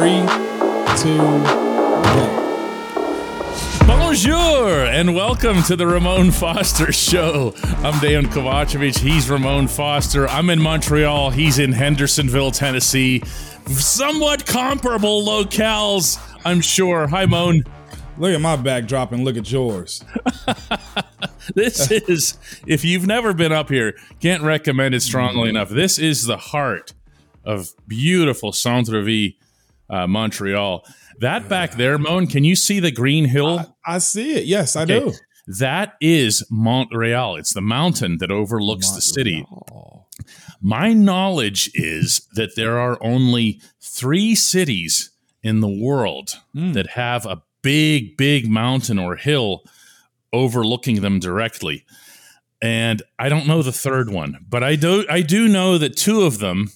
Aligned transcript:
Three, 0.00 0.22
two, 0.96 1.18
one. 1.18 2.30
Bonjour 3.86 4.86
and 4.86 5.14
welcome 5.14 5.62
to 5.64 5.76
the 5.76 5.86
Ramon 5.86 6.30
Foster 6.30 6.90
Show. 6.90 7.52
I'm 7.62 8.00
Dan 8.00 8.24
Kovacevic. 8.24 8.96
He's 8.96 9.28
Ramon 9.28 9.68
Foster. 9.68 10.26
I'm 10.26 10.48
in 10.48 10.58
Montreal. 10.58 11.28
He's 11.28 11.58
in 11.58 11.72
Hendersonville, 11.72 12.50
Tennessee. 12.50 13.20
Somewhat 13.66 14.46
comparable 14.46 15.22
locales, 15.22 16.18
I'm 16.46 16.62
sure. 16.62 17.06
Hi, 17.06 17.26
Moan. 17.26 17.64
Look 18.16 18.32
at 18.32 18.40
my 18.40 18.56
backdrop 18.56 19.12
and 19.12 19.22
look 19.22 19.36
at 19.36 19.52
yours. 19.52 20.02
This 21.54 21.90
is, 21.90 22.38
if 22.66 22.84
you've 22.86 23.06
never 23.06 23.34
been 23.34 23.52
up 23.52 23.68
here, 23.68 23.98
can't 24.20 24.42
recommend 24.42 24.94
it 24.94 25.02
strongly 25.02 25.48
mm-hmm. 25.48 25.56
enough. 25.56 25.68
This 25.68 25.98
is 25.98 26.24
the 26.24 26.36
heart 26.38 26.94
of 27.44 27.74
beautiful 27.88 28.52
Centre 28.52 29.02
Ville, 29.02 29.32
uh, 29.90 30.06
Montreal. 30.06 30.86
That 31.20 31.48
back 31.48 31.72
there, 31.72 31.98
Moan, 31.98 32.26
can 32.26 32.44
you 32.44 32.56
see 32.56 32.80
the 32.80 32.90
green 32.92 33.26
hill? 33.26 33.76
I 33.84 33.98
see 33.98 34.32
it. 34.36 34.44
Yes, 34.46 34.76
I 34.76 34.82
Okay. 34.84 35.00
do. 35.00 35.12
That 35.58 35.94
is 36.00 36.44
Montreal. 36.50 37.36
It's 37.36 37.52
the 37.52 37.60
mountain 37.60 38.18
that 38.18 38.30
overlooks 38.30 38.90
the 38.90 39.00
city. 39.02 39.44
My 40.62 40.92
knowledge 40.92 41.70
is 41.74 42.26
that 42.34 42.54
there 42.56 42.78
are 42.78 43.02
only 43.02 43.60
three 43.80 44.34
cities 44.34 45.10
in 45.42 45.60
the 45.60 45.68
world 45.68 46.34
Hmm. 46.54 46.72
that 46.72 46.88
have 46.90 47.26
a 47.26 47.42
big, 47.62 48.16
big 48.16 48.48
mountain 48.48 48.98
or 48.98 49.16
hill 49.16 49.62
overlooking 50.32 51.00
them 51.00 51.18
directly. 51.18 51.84
And 52.62 53.02
I 53.18 53.28
don't 53.30 53.46
know 53.46 53.62
the 53.62 53.72
third 53.72 54.10
one, 54.10 54.44
but 54.48 54.62
I 54.62 54.76
do 54.76 55.04
I 55.10 55.22
do 55.22 55.48
know 55.48 55.78
that 55.78 55.96
two 55.96 56.22
of 56.22 56.38
them 56.38 56.70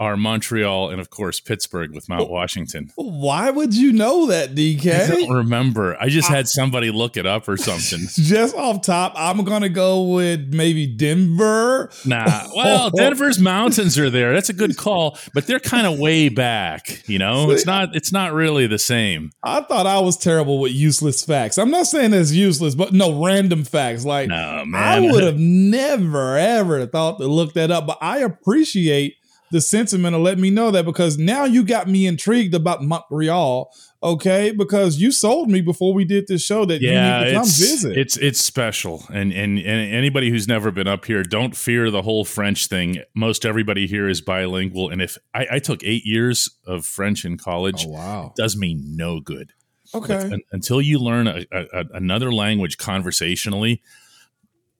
are 0.00 0.16
Montreal 0.16 0.88
and 0.88 0.98
of 1.00 1.10
course 1.10 1.40
Pittsburgh 1.40 1.94
with 1.94 2.08
Mount 2.08 2.30
Washington. 2.30 2.90
Why 2.96 3.50
would 3.50 3.76
you 3.76 3.92
know 3.92 4.26
that, 4.26 4.54
DK? 4.54 4.92
I 4.92 5.06
don't 5.08 5.36
remember. 5.36 5.96
I 6.00 6.08
just 6.08 6.28
had 6.28 6.48
somebody 6.48 6.90
look 6.90 7.18
it 7.18 7.26
up 7.26 7.46
or 7.46 7.58
something. 7.58 8.00
Just 8.30 8.56
off 8.56 8.80
top, 8.82 9.12
I'm 9.14 9.44
gonna 9.44 9.68
go 9.68 10.02
with 10.04 10.54
maybe 10.54 10.86
Denver. 10.86 11.90
Nah. 12.06 12.48
Well, 12.56 12.90
Denver's 12.96 13.38
mountains 13.38 13.98
are 13.98 14.08
there. 14.08 14.32
That's 14.32 14.48
a 14.48 14.54
good 14.54 14.78
call, 14.78 15.18
but 15.34 15.46
they're 15.46 15.60
kind 15.60 15.86
of 15.86 15.98
way 15.98 16.30
back. 16.30 17.06
You 17.06 17.18
know, 17.18 17.50
it's 17.50 17.66
not. 17.66 17.94
It's 17.94 18.10
not 18.10 18.32
really 18.32 18.66
the 18.66 18.78
same. 18.78 19.32
I 19.42 19.60
thought 19.60 19.86
I 19.86 20.00
was 20.00 20.16
terrible 20.16 20.60
with 20.60 20.72
useless 20.72 21.22
facts. 21.22 21.58
I'm 21.58 21.70
not 21.70 21.86
saying 21.86 22.14
it's 22.14 22.32
useless, 22.32 22.74
but 22.74 22.94
no 22.94 23.22
random 23.22 23.64
facts. 23.64 24.06
Like 24.06 24.28
No, 24.28 24.64
I 24.74 25.00
would 25.00 25.24
have 25.24 25.38
never 25.38 26.38
ever 26.38 26.86
thought 26.86 27.18
to 27.18 27.26
look 27.26 27.52
that 27.52 27.70
up, 27.70 27.86
but 27.86 27.98
I 28.00 28.18
appreciate 28.18 29.16
the 29.50 29.60
sentiment 29.60 30.14
of 30.14 30.22
letting 30.22 30.40
me 30.42 30.50
know 30.50 30.70
that 30.70 30.84
because 30.84 31.18
now 31.18 31.44
you 31.44 31.64
got 31.64 31.88
me 31.88 32.06
intrigued 32.06 32.54
about 32.54 32.82
Montreal. 32.82 33.72
Okay, 34.02 34.50
because 34.50 34.98
you 34.98 35.12
sold 35.12 35.50
me 35.50 35.60
before 35.60 35.92
we 35.92 36.06
did 36.06 36.26
this 36.26 36.42
show 36.42 36.64
that 36.64 36.80
Yeah, 36.80 37.18
you 37.18 37.24
need 37.24 37.30
to 37.32 37.36
come 37.36 37.42
it's, 37.42 37.58
visit. 37.58 37.98
it's 37.98 38.16
it's 38.16 38.40
special, 38.42 39.04
and, 39.12 39.30
and 39.30 39.58
and 39.58 39.94
anybody 39.94 40.30
who's 40.30 40.48
never 40.48 40.70
been 40.70 40.88
up 40.88 41.04
here, 41.04 41.22
don't 41.22 41.54
fear 41.54 41.90
the 41.90 42.00
whole 42.00 42.24
French 42.24 42.66
thing. 42.68 43.02
Most 43.14 43.44
everybody 43.44 43.86
here 43.86 44.08
is 44.08 44.22
bilingual, 44.22 44.88
and 44.88 45.02
if 45.02 45.18
I, 45.34 45.46
I 45.52 45.58
took 45.58 45.84
eight 45.84 46.06
years 46.06 46.48
of 46.66 46.86
French 46.86 47.26
in 47.26 47.36
college, 47.36 47.84
oh 47.86 47.90
wow. 47.90 48.32
does 48.38 48.56
me 48.56 48.74
no 48.74 49.20
good. 49.20 49.52
Okay. 49.94 50.14
Un- 50.14 50.40
until 50.52 50.80
you 50.80 50.98
learn 50.98 51.26
a, 51.26 51.44
a, 51.52 51.64
a- 51.80 51.84
another 51.92 52.32
language 52.32 52.78
conversationally, 52.78 53.82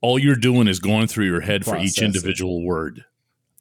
all 0.01 0.17
you're 0.17 0.35
doing 0.35 0.67
is 0.67 0.79
going 0.79 1.05
through 1.05 1.25
your 1.25 1.41
head 1.41 1.63
for 1.63 1.77
each 1.77 2.01
individual 2.01 2.65
word. 2.65 3.05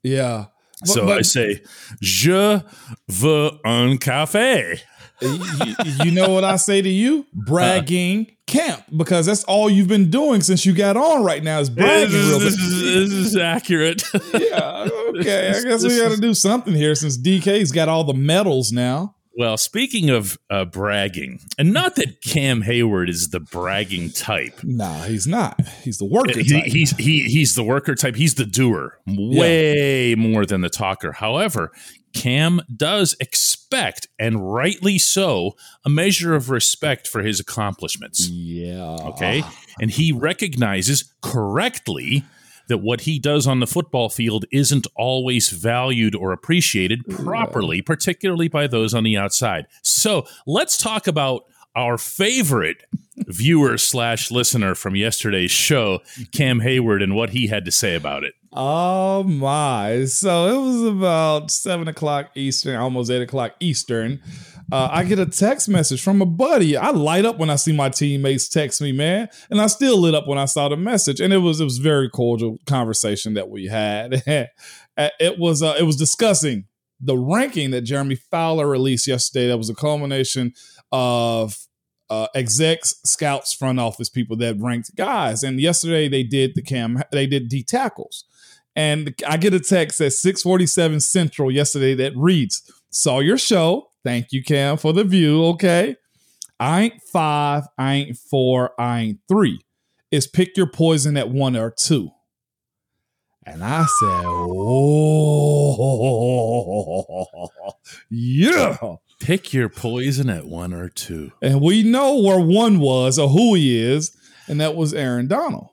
Yeah. 0.03 0.47
So 0.85 1.07
but 1.07 1.19
I 1.19 1.23
say, 1.23 1.63
"Je 2.01 2.61
veux 3.09 3.51
un 3.65 3.97
café." 3.99 4.81
you, 5.23 5.45
you 6.05 6.11
know 6.13 6.31
what 6.31 6.45
I 6.45 6.57
say 6.57 6.81
to 6.81 6.89
you? 6.89 7.27
Bragging 7.35 8.35
camp 8.47 8.83
because 8.97 9.27
that's 9.27 9.45
all 9.45 9.69
you've 9.71 9.87
been 9.87 10.11
doing 10.11 10.41
since 10.41 10.65
you 10.67 10.73
got 10.73 10.97
on 10.97 11.23
right 11.23 11.43
now 11.45 11.61
is 11.61 11.69
bragging. 11.71 12.11
This, 12.11 12.27
real 12.29 12.37
is- 12.41 12.57
this 12.57 12.59
is, 12.59 13.11
this 13.11 13.27
is 13.29 13.37
accurate. 13.37 14.03
yeah, 14.33 14.89
okay. 15.19 15.51
I 15.51 15.63
guess 15.63 15.85
we 15.85 15.99
got 15.99 16.13
to 16.13 16.21
do 16.21 16.33
something 16.35 16.73
here 16.75 16.95
since 16.95 17.19
DK's 17.19 17.71
got 17.71 17.89
all 17.89 18.05
the 18.05 18.15
medals 18.15 18.73
now. 18.73 19.15
Well, 19.39 19.57
speaking 19.57 20.11
of 20.11 20.37
uh, 20.51 20.65
bragging, 20.65 21.41
and 21.57 21.73
not 21.73 21.97
that 21.97 22.21
Cam 22.21 22.63
Hayward 22.63 23.09
is 23.09 23.31
the 23.31 23.41
bragging 23.41 24.11
type. 24.11 24.63
Nah, 24.65 25.03
he's 25.05 25.27
not. 25.27 25.61
He's 25.83 25.99
the 25.99 26.05
worker 26.05 26.41
He- 26.41 26.53
type. 26.53 26.65
he's 26.65 26.91
he 26.97 27.21
he's 27.25 27.55
the 27.55 27.63
worker 27.65 27.95
type. 27.95 28.17
He's 28.17 28.35
the 28.35 28.45
doer, 28.45 28.99
way 29.07 30.15
more 30.19 30.45
than 30.45 30.61
the 30.63 30.69
talker. 30.69 31.13
However, 31.13 31.71
Cam 32.13 32.61
does 32.77 33.15
expect, 33.21 34.09
and 34.19 34.53
rightly 34.53 34.99
so, 34.99 35.53
a 35.85 35.89
measure 35.89 36.35
of 36.35 36.51
respect 36.51 37.07
for 37.07 37.23
his 37.23 37.39
accomplishments. 37.39 38.29
yeah. 38.29 38.97
Okay, 39.11 39.45
and 39.81 39.93
he 39.93 40.11
recognizes 40.11 41.15
correctly 41.23 42.25
that 42.71 42.79
what 42.79 43.03
he 43.03 43.19
does 43.19 43.47
on 43.47 43.61
the 43.61 43.67
football 43.67 44.09
field 44.09 44.47
isn't 44.51 44.87
always 44.95 45.51
valued 45.51 46.15
or 46.15 46.33
appreciated 46.33 47.05
properly, 47.09 47.83
particularly 47.83 48.49
by 48.49 48.67
those 48.67 48.95
on 48.95 49.05
the 49.05 49.17
outside. 49.17 49.67
So 49.83 50.25
let's 50.47 50.79
talk 50.79 51.07
about 51.07 51.45
our 51.75 51.99
favorite 51.99 52.85
viewer 53.17 53.79
slash 53.79 54.31
listener 54.31 54.75
from 54.75 54.97
yesterday's 54.97 55.51
show, 55.51 56.01
Cam 56.33 56.61
Hayward, 56.61 57.03
and 57.03 57.15
what 57.15 57.31
he 57.31 57.47
had 57.47 57.65
to 57.65 57.71
say 57.71 57.95
about 57.95 58.25
it. 58.25 58.35
Oh 58.53 59.23
my. 59.23 60.05
So 60.07 60.49
it 60.49 60.67
was 60.67 60.83
about 60.83 61.51
seven 61.51 61.87
o'clock 61.89 62.31
Eastern, 62.35 62.77
almost 62.77 63.11
eight 63.11 63.23
o'clock 63.23 63.55
Eastern. 63.61 64.21
Uh, 64.73 64.89
I 64.91 65.05
get 65.05 65.19
a 65.19 65.27
text 65.27 65.69
message 65.69 66.01
from 66.01 66.23
a 66.23 66.27
buddy. 66.27 66.77
I 66.77 66.91
light 66.91 67.25
up 67.25 67.39
when 67.39 67.51
I 67.51 67.57
see 67.57 67.73
my 67.73 67.89
teammates 67.89 68.49
text 68.49 68.81
me, 68.81 68.93
man, 68.93 69.29
and 69.51 69.61
I 69.61 69.67
still 69.67 69.99
lit 69.99 70.15
up 70.15 70.29
when 70.29 70.39
I 70.39 70.45
saw 70.45 70.69
the 70.69 70.77
message. 70.77 71.21
And 71.21 71.33
it 71.33 71.39
was 71.39 71.61
it 71.61 71.65
was 71.65 71.79
very 71.79 72.09
cordial 72.09 72.59
conversation 72.67 73.35
that 73.35 73.49
we 73.49 73.67
had. 73.67 74.23
Uh, 74.99 75.09
it 75.19 75.39
was 75.39 75.63
uh, 75.63 75.75
it 75.79 75.85
was 75.85 75.97
discussing 75.97 76.65
the 77.01 77.17
ranking 77.17 77.71
that 77.71 77.83
Jeremy 77.83 78.17
Fowler 78.17 78.69
released 78.69 79.07
yesterday. 79.07 79.49
That 79.49 79.57
was 79.57 79.71
a 79.71 79.75
culmination 79.75 80.53
of 80.93 81.67
uh, 82.11 82.27
execs, 82.35 82.97
scouts, 83.05 83.53
front 83.53 83.79
office 83.79 84.09
people 84.09 84.37
that 84.37 84.59
ranked 84.59 84.97
guys. 84.97 85.43
And 85.43 85.61
yesterday 85.61 86.09
they 86.09 86.23
did 86.25 86.55
the 86.55 86.63
cam, 86.63 87.03
they 87.13 87.27
did 87.27 87.49
D 87.49 87.63
tackles. 87.63 88.25
And 88.77 89.15
I 89.27 89.37
get 89.37 89.53
a 89.55 89.61
text 89.61 90.01
at 90.01 90.13
647 90.13 91.01
Central 91.01 91.51
yesterday 91.51 91.95
that 91.95 92.17
reads, 92.17 92.63
Saw 92.91 93.21
your 93.21 93.39
show. 93.39 93.89
Thank 94.03 94.33
you, 94.33 94.43
Cam, 94.43 94.77
for 94.77 94.93
the 94.93 95.05
view. 95.05 95.45
Okay. 95.47 95.97
I 96.59 96.83
ain't 96.83 97.03
five, 97.03 97.65
I 97.79 97.95
ain't 97.95 98.17
four, 98.17 98.73
I 98.79 99.01
ain't 99.01 99.21
three. 99.29 99.61
It's 100.11 100.27
pick 100.27 100.57
your 100.57 100.67
poison 100.67 101.17
at 101.17 101.31
one 101.31 101.57
or 101.57 101.71
two. 101.71 102.11
And 103.47 103.65
I 103.65 103.87
said, 103.87 104.25
Oh, 104.27 105.11
yeah. 108.11 108.77
Pick 109.21 109.53
your 109.53 109.69
poison 109.69 110.29
at 110.31 110.47
one 110.47 110.73
or 110.73 110.89
two. 110.89 111.33
And 111.43 111.61
we 111.61 111.83
know 111.83 112.19
where 112.21 112.41
one 112.41 112.81
was 112.81 113.19
or 113.19 113.29
who 113.29 113.55
he 113.55 113.79
is, 113.79 114.17
and 114.49 114.61
that 114.61 114.75
was 114.75 114.93
Aaron 114.95 115.29
Donald. 115.29 115.69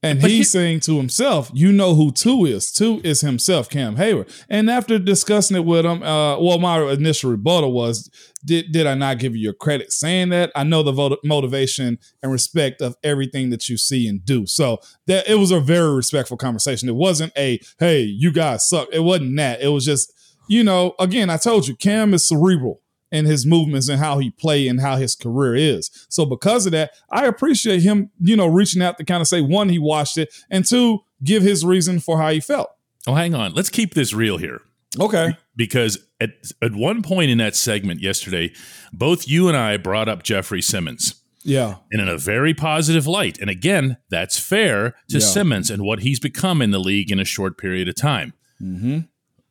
And 0.00 0.20
But 0.20 0.30
he's 0.30 0.38
he- 0.52 0.58
saying 0.58 0.80
to 0.80 0.96
himself, 0.98 1.50
you 1.52 1.72
know 1.72 1.96
who 1.96 2.12
two 2.12 2.46
is. 2.46 2.70
Two 2.70 3.00
is 3.02 3.20
himself, 3.20 3.68
Cam 3.68 3.96
Hayward. 3.96 4.28
And 4.48 4.70
after 4.70 4.96
discussing 5.00 5.56
it 5.56 5.64
with 5.64 5.84
him, 5.84 6.04
uh, 6.04 6.38
well, 6.38 6.60
my 6.60 6.80
initial 6.92 7.32
rebuttal 7.32 7.72
was, 7.72 8.08
did, 8.44 8.70
did 8.70 8.86
I 8.86 8.94
not 8.94 9.18
give 9.18 9.34
you 9.34 9.42
your 9.42 9.52
credit 9.54 9.90
saying 9.92 10.28
that? 10.28 10.52
I 10.54 10.62
know 10.62 10.84
the 10.84 10.92
vot- 10.92 11.18
motivation 11.24 11.98
and 12.22 12.30
respect 12.30 12.80
of 12.80 12.94
everything 13.02 13.50
that 13.50 13.68
you 13.68 13.76
see 13.76 14.06
and 14.06 14.24
do. 14.24 14.46
So 14.46 14.78
that 15.06 15.28
it 15.28 15.34
was 15.34 15.50
a 15.50 15.58
very 15.58 15.92
respectful 15.96 16.36
conversation. 16.36 16.88
It 16.88 16.94
wasn't 16.94 17.32
a, 17.36 17.58
hey, 17.80 18.02
you 18.02 18.30
guys 18.30 18.68
suck. 18.68 18.86
It 18.92 19.00
wasn't 19.00 19.36
that. 19.38 19.60
It 19.60 19.68
was 19.68 19.84
just, 19.84 20.12
you 20.48 20.64
know, 20.64 20.94
again, 20.98 21.30
I 21.30 21.36
told 21.36 21.68
you, 21.68 21.76
Cam 21.76 22.14
is 22.14 22.26
cerebral 22.26 22.80
in 23.10 23.24
his 23.24 23.46
movements 23.46 23.88
and 23.88 23.98
how 23.98 24.18
he 24.18 24.30
play 24.30 24.68
and 24.68 24.80
how 24.80 24.96
his 24.96 25.14
career 25.14 25.54
is. 25.54 25.90
So 26.08 26.26
because 26.26 26.66
of 26.66 26.72
that, 26.72 26.90
I 27.10 27.26
appreciate 27.26 27.82
him, 27.82 28.10
you 28.20 28.36
know, 28.36 28.46
reaching 28.46 28.82
out 28.82 28.98
to 28.98 29.04
kind 29.04 29.20
of 29.22 29.28
say 29.28 29.40
one, 29.40 29.68
he 29.70 29.78
watched 29.78 30.18
it, 30.18 30.34
and 30.50 30.64
two, 30.66 31.00
give 31.24 31.42
his 31.42 31.64
reason 31.64 32.00
for 32.00 32.18
how 32.20 32.30
he 32.30 32.40
felt. 32.40 32.68
Oh, 33.06 33.14
hang 33.14 33.34
on. 33.34 33.54
Let's 33.54 33.70
keep 33.70 33.94
this 33.94 34.12
real 34.12 34.36
here. 34.36 34.60
Okay. 34.98 35.36
because 35.54 35.98
at 36.18 36.30
at 36.62 36.72
one 36.74 37.02
point 37.02 37.30
in 37.30 37.36
that 37.38 37.54
segment 37.54 38.00
yesterday, 38.00 38.50
both 38.92 39.28
you 39.28 39.46
and 39.46 39.56
I 39.56 39.76
brought 39.76 40.08
up 40.08 40.22
Jeffrey 40.22 40.62
Simmons. 40.62 41.14
Yeah. 41.44 41.76
And 41.92 42.00
in 42.00 42.08
a 42.08 42.16
very 42.18 42.52
positive 42.54 43.06
light. 43.06 43.38
And 43.38 43.48
again, 43.50 43.98
that's 44.10 44.38
fair 44.38 44.96
to 45.10 45.18
Yeah. 45.18 45.24
Simmons 45.26 45.70
and 45.70 45.82
what 45.82 46.00
he's 46.00 46.18
become 46.18 46.62
in 46.62 46.70
the 46.70 46.80
league 46.80 47.10
in 47.12 47.20
a 47.20 47.24
short 47.24 47.58
period 47.58 47.88
of 47.88 47.96
time. 47.96 48.32
Mm-hmm. 48.62 49.00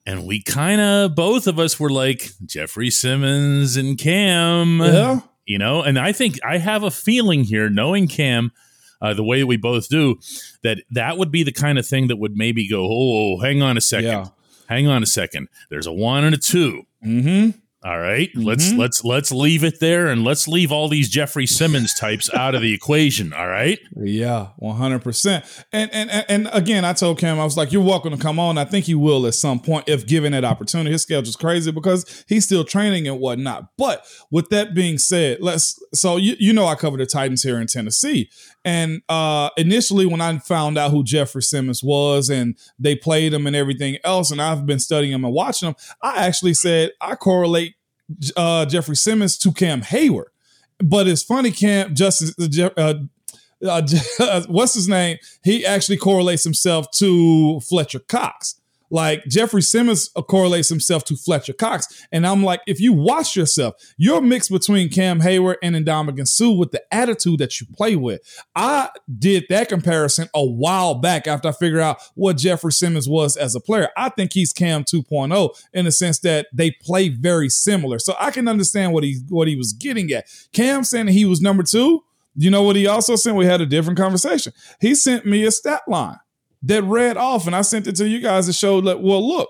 And 0.07 0.25
we 0.25 0.41
kind 0.41 0.79
of, 0.79 1.15
both 1.15 1.47
of 1.47 1.59
us 1.59 1.77
were 1.77 1.89
like, 1.89 2.31
Jeffrey 2.45 2.89
Simmons 2.89 3.75
and 3.75 3.97
Cam. 3.97 4.79
Yeah. 4.79 5.19
You 5.45 5.57
know, 5.57 5.81
and 5.81 5.99
I 5.99 6.13
think 6.13 6.39
I 6.45 6.59
have 6.59 6.83
a 6.83 6.89
feeling 6.89 7.43
here, 7.43 7.69
knowing 7.69 8.07
Cam 8.07 8.53
uh, 9.01 9.13
the 9.13 9.23
way 9.23 9.43
we 9.43 9.57
both 9.57 9.89
do, 9.89 10.17
that 10.63 10.79
that 10.91 11.17
would 11.17 11.29
be 11.29 11.43
the 11.43 11.51
kind 11.51 11.77
of 11.77 11.85
thing 11.85 12.07
that 12.07 12.15
would 12.15 12.37
maybe 12.37 12.69
go, 12.69 12.87
oh, 12.89 13.39
hang 13.39 13.61
on 13.61 13.75
a 13.75 13.81
second. 13.81 14.07
Yeah. 14.07 14.27
Hang 14.67 14.87
on 14.87 15.03
a 15.03 15.05
second. 15.05 15.49
There's 15.69 15.87
a 15.87 15.93
one 15.93 16.23
and 16.23 16.33
a 16.33 16.37
two. 16.37 16.83
Mm-hmm. 17.05 17.57
All 17.85 17.99
right, 17.99 18.29
let's 18.33 18.69
mm-hmm. 18.69 18.79
let's 18.79 19.03
let's 19.03 19.31
leave 19.31 19.63
it 19.63 19.79
there, 19.79 20.07
and 20.07 20.23
let's 20.23 20.47
leave 20.47 20.71
all 20.71 20.89
these 20.89 21.09
Jeffrey 21.09 21.45
Simmons 21.45 21.93
types 21.93 22.27
out 22.33 22.55
of 22.55 22.63
the 22.63 22.73
equation. 22.73 23.33
All 23.33 23.47
right, 23.47 23.77
Yeah, 23.95 24.47
one 24.57 24.77
hundred 24.77 25.03
percent. 25.03 25.45
And 25.71 25.89
and 25.93 26.09
and- 26.09 26.25
and 26.27 26.49
again, 26.53 26.83
I 26.85 26.93
told 26.93 27.19
Cam, 27.19 27.39
I 27.39 27.43
was 27.43 27.55
like, 27.55 27.71
"You're 27.71 27.83
welcome 27.83 28.11
to 28.11 28.17
come 28.17 28.39
on." 28.39 28.57
I 28.57 28.65
think 28.65 28.85
he 28.85 28.95
will 28.95 29.27
at 29.27 29.35
some 29.35 29.59
point 29.59 29.87
if 29.87 30.07
given 30.07 30.31
that 30.31 30.43
opportunity. 30.43 30.91
His 30.91 31.03
schedule's 31.03 31.35
crazy 31.35 31.71
because 31.71 32.25
he's 32.27 32.45
still 32.45 32.63
training 32.63 33.07
and 33.07 33.19
whatnot. 33.19 33.67
But 33.77 34.03
with 34.31 34.49
that 34.49 34.73
being 34.73 34.97
said, 34.97 35.37
let's. 35.39 35.79
So 35.93 36.17
you 36.17 36.35
you 36.39 36.53
know 36.53 36.65
I 36.65 36.73
cover 36.73 36.97
the 36.97 37.05
Titans 37.05 37.43
here 37.43 37.61
in 37.61 37.67
Tennessee, 37.67 38.31
and 38.67 39.01
uh 39.07 39.49
initially 39.55 40.05
when 40.05 40.19
I 40.19 40.37
found 40.39 40.77
out 40.77 40.91
who 40.91 41.01
Jeffrey 41.01 41.41
Simmons 41.41 41.81
was 41.81 42.29
and 42.29 42.57
they 42.77 42.97
played 42.97 43.33
him 43.33 43.47
and 43.47 43.55
everything 43.55 43.97
else, 44.03 44.29
and 44.29 44.41
I've 44.41 44.65
been 44.65 44.79
studying 44.79 45.13
him 45.13 45.23
and 45.23 45.33
watching 45.33 45.69
him, 45.69 45.75
I 46.01 46.27
actually 46.27 46.53
said 46.53 46.91
I 46.99 47.15
correlate 47.15 47.75
uh 48.35 48.65
Jeffrey 48.65 48.97
Simmons 48.97 49.37
to 49.39 49.53
Cam 49.53 49.81
Hayward. 49.83 50.27
But 50.79 51.07
it's 51.07 51.23
funny, 51.23 51.51
Cam 51.51 51.95
Justice 51.95 52.35
uh, 52.59 52.69
uh, 53.65 53.81
uh, 54.19 54.41
what's 54.47 54.73
his 54.73 54.89
name? 54.89 55.17
He 55.43 55.65
actually 55.65 55.97
correlates 55.97 56.43
himself 56.43 56.91
to 56.95 57.61
Fletcher 57.61 57.99
Cox. 57.99 58.59
Like 58.89 59.25
Jeffrey 59.25 59.61
Simmons 59.61 60.09
correlates 60.29 60.69
himself 60.69 61.03
to 61.05 61.15
Fletcher 61.15 61.53
Cox. 61.53 62.05
And 62.11 62.25
I'm 62.25 62.43
like, 62.43 62.61
if 62.67 62.79
you 62.79 62.93
watch 62.93 63.35
yourself, 63.35 63.75
you're 63.97 64.21
mixed 64.21 64.51
between 64.51 64.89
Cam 64.89 65.19
Hayward 65.19 65.57
and 65.61 65.75
Ndamukong 65.75 66.27
Suh 66.27 66.51
with 66.51 66.71
the 66.71 66.81
attitude 66.93 67.39
that 67.39 67.59
you 67.59 67.67
play 67.73 67.95
with. 67.95 68.21
I 68.55 68.89
did 69.17 69.45
that 69.49 69.69
comparison 69.69 70.29
a 70.33 70.45
while 70.45 70.95
back 70.95 71.27
after 71.27 71.49
I 71.49 71.51
figured 71.51 71.81
out 71.81 72.01
what 72.15 72.37
Jeffrey 72.37 72.71
Simmons 72.71 73.09
was 73.09 73.35
as 73.35 73.55
a 73.55 73.59
player. 73.59 73.89
I 73.97 74.09
think 74.09 74.33
he's 74.33 74.53
Cam 74.53 74.83
2.0 74.83 75.63
in 75.73 75.85
the 75.85 75.91
sense 75.91 76.19
that 76.19 76.47
they 76.53 76.71
play 76.71 77.09
very 77.09 77.49
similar. 77.49 77.99
So 77.99 78.15
I 78.19 78.31
can 78.31 78.47
understand 78.47 78.93
what 78.93 79.03
he 79.03 79.19
what 79.29 79.47
he 79.47 79.55
was 79.55 79.73
getting 79.73 80.11
at. 80.11 80.27
Cam 80.53 80.83
saying 80.83 81.07
he 81.07 81.25
was 81.25 81.41
number 81.41 81.63
two. 81.63 82.03
You 82.35 82.51
know 82.51 82.61
what 82.61 82.75
he 82.75 82.85
also 82.85 83.15
sent? 83.15 83.35
We 83.35 83.45
had 83.45 83.61
a 83.61 83.65
different 83.65 83.97
conversation. 83.97 84.53
He 84.79 84.93
sent 84.93 85.25
me 85.25 85.43
a 85.43 85.51
stat 85.51 85.81
line 85.87 86.19
that 86.63 86.83
read 86.83 87.17
off, 87.17 87.45
and 87.45 87.55
I 87.55 87.61
sent 87.61 87.87
it 87.87 87.95
to 87.97 88.07
you 88.07 88.19
guys 88.19 88.47
to 88.47 88.53
show 88.53 88.81
that, 88.81 89.01
well, 89.01 89.25
look, 89.25 89.49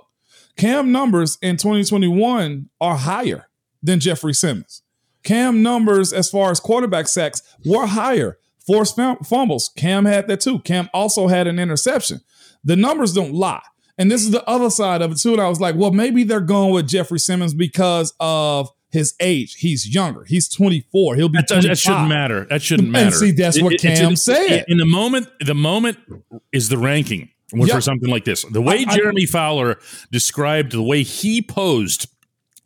Cam 0.58 0.92
numbers 0.92 1.38
in 1.42 1.58
2021 1.58 2.70
are 2.82 2.96
higher 2.96 3.48
than 3.82 4.00
Jeffrey 4.00 4.34
Simmons. 4.34 4.82
Cam 5.24 5.62
numbers 5.62 6.14
as 6.14 6.30
far 6.30 6.52
as 6.52 6.60
quarterback 6.60 7.08
sacks 7.08 7.42
were 7.66 7.86
higher. 7.86 8.38
Forced 8.66 9.00
fumbles, 9.24 9.70
Cam 9.78 10.06
had 10.06 10.28
that 10.28 10.42
too. 10.42 10.60
Cam 10.60 10.90
also 10.94 11.28
had 11.28 11.48
an 11.48 11.60
interception. 11.60 12.22
The 12.64 12.76
numbers 12.76 13.14
don't 13.14 13.34
lie. 13.34 13.62
And 13.98 14.12
this 14.12 14.24
is 14.24 14.32
the 14.32 14.48
other 14.48 14.70
side 14.70 15.02
of 15.02 15.12
it 15.12 15.18
too. 15.20 15.34
And 15.34 15.42
I 15.42 15.48
was 15.48 15.62
like, 15.62 15.76
well, 15.76 15.92
maybe 15.92 16.24
they're 16.24 16.40
going 16.42 16.74
with 16.74 16.88
Jeffrey 16.88 17.20
Simmons 17.20 17.54
because 17.54 18.14
of 18.20 18.70
his 18.92 19.14
age. 19.20 19.56
He's 19.56 19.88
younger. 19.94 20.24
He's 20.26 20.48
24. 20.50 21.16
He'll 21.16 21.30
be 21.30 21.40
that, 21.40 21.48
25. 21.48 21.70
that 21.70 21.78
shouldn't 21.78 22.08
matter. 22.10 22.46
That 22.50 22.62
shouldn't 22.62 22.86
And 22.88 22.92
matter. 22.94 23.12
see, 23.16 23.32
that's 23.32 23.62
what 23.62 23.74
it's- 23.74 24.00
Cam 24.00 24.16
said. 24.16 24.66
In 24.68 24.78
the 24.78 24.86
moment, 24.86 25.28
the 25.46 25.54
moment 25.56 25.98
is 26.52 26.70
the 26.70 26.78
ranking 26.78 27.30
for 27.50 27.68
Yeah. 27.68 27.80
something 27.80 28.10
like 28.10 28.26
this. 28.26 28.46
The 28.52 28.62
way 28.62 28.86
I- 28.88 28.92
I- 28.92 28.96
Jeremy 28.96 29.26
Fowler 29.26 29.80
described 30.12 30.72
the 30.72 30.82
way 30.84 31.04
he 31.04 31.42
posed 31.42 32.08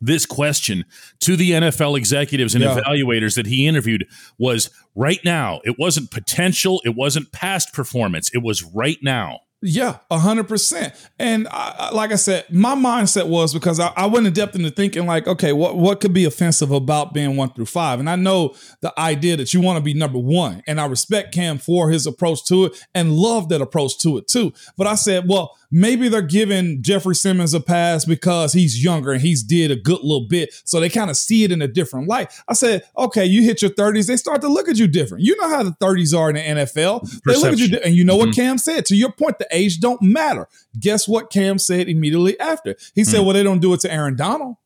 this 0.00 0.26
question 0.26 0.84
to 1.20 1.36
the 1.36 1.52
NFL 1.54 1.94
executives 1.94 2.54
and 2.56 2.64
Yeah. 2.64 2.80
evaluators 2.80 3.36
that 3.36 3.46
he 3.46 3.66
interviewed 3.68 4.04
was 4.36 4.68
right 4.96 5.20
now. 5.24 5.60
It 5.64 5.78
wasn't 5.78 6.10
potential. 6.10 6.82
It 6.84 6.96
wasn't 6.96 7.30
past 7.30 7.72
performance. 7.72 8.28
It 8.34 8.42
was 8.42 8.64
right 8.64 8.98
now. 9.02 9.40
Yeah, 9.64 9.98
a 10.10 10.18
hundred 10.18 10.48
percent. 10.48 10.92
And 11.20 11.46
I, 11.48 11.90
like 11.92 12.10
I 12.10 12.16
said, 12.16 12.46
my 12.50 12.74
mindset 12.74 13.28
was 13.28 13.54
because 13.54 13.78
I, 13.78 13.92
I 13.96 14.06
went 14.06 14.26
in 14.26 14.32
depth 14.32 14.56
into 14.56 14.70
thinking 14.70 15.06
like, 15.06 15.28
okay, 15.28 15.52
what 15.52 15.76
what 15.76 16.00
could 16.00 16.12
be 16.12 16.24
offensive 16.24 16.72
about 16.72 17.14
being 17.14 17.36
one 17.36 17.52
through 17.52 17.66
five? 17.66 18.00
And 18.00 18.10
I 18.10 18.16
know 18.16 18.56
the 18.80 18.92
idea 18.98 19.36
that 19.36 19.54
you 19.54 19.60
want 19.60 19.76
to 19.76 19.82
be 19.82 19.94
number 19.94 20.18
one, 20.18 20.64
and 20.66 20.80
I 20.80 20.86
respect 20.86 21.32
Cam 21.32 21.58
for 21.58 21.90
his 21.90 22.08
approach 22.08 22.44
to 22.46 22.64
it 22.64 22.86
and 22.92 23.12
love 23.12 23.50
that 23.50 23.62
approach 23.62 23.98
to 24.00 24.18
it 24.18 24.26
too. 24.26 24.52
But 24.76 24.88
I 24.88 24.96
said, 24.96 25.28
well, 25.28 25.56
maybe 25.72 26.08
they're 26.08 26.22
giving 26.22 26.82
Jeffrey 26.82 27.14
Simmons 27.14 27.54
a 27.54 27.60
pass 27.60 28.04
because 28.04 28.52
he's 28.52 28.84
younger 28.84 29.12
and 29.12 29.22
he's 29.22 29.42
did 29.42 29.70
a 29.70 29.76
good 29.76 30.00
little 30.02 30.28
bit, 30.28 30.54
so 30.64 30.78
they 30.78 30.88
kind 30.88 31.10
of 31.10 31.16
see 31.16 31.42
it 31.42 31.50
in 31.50 31.62
a 31.62 31.66
different 31.66 32.06
light. 32.06 32.30
I 32.46 32.52
said, 32.52 32.84
okay, 32.96 33.24
you 33.24 33.42
hit 33.42 33.62
your 33.62 33.72
thirties, 33.72 34.06
they 34.06 34.16
start 34.16 34.42
to 34.42 34.48
look 34.48 34.68
at 34.68 34.76
you 34.76 34.86
different. 34.86 35.24
You 35.24 35.36
know 35.40 35.48
how 35.48 35.62
the 35.62 35.72
thirties 35.72 36.12
are 36.12 36.30
in 36.30 36.36
the 36.36 36.62
NFL. 36.62 37.22
They 37.24 37.36
look 37.36 37.54
at 37.54 37.58
you, 37.58 37.78
and 37.84 37.94
you 37.94 38.04
know 38.04 38.16
what 38.16 38.28
mm-hmm. 38.28 38.40
Cam 38.40 38.58
said. 38.58 38.86
To 38.86 38.96
your 38.96 39.10
point, 39.12 39.38
the 39.38 39.48
age 39.50 39.80
don't 39.80 40.02
matter. 40.02 40.46
Guess 40.78 41.08
what 41.08 41.30
Cam 41.30 41.58
said 41.58 41.88
immediately 41.88 42.38
after? 42.38 42.76
He 42.94 43.04
said, 43.04 43.20
mm. 43.20 43.24
"Well, 43.24 43.34
they 43.34 43.42
don't 43.42 43.60
do 43.60 43.72
it 43.72 43.80
to 43.80 43.92
Aaron 43.92 44.16
Donald." 44.16 44.56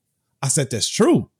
I 0.43 0.49
said, 0.49 0.71
"That's 0.71 0.89
true." 0.89 1.31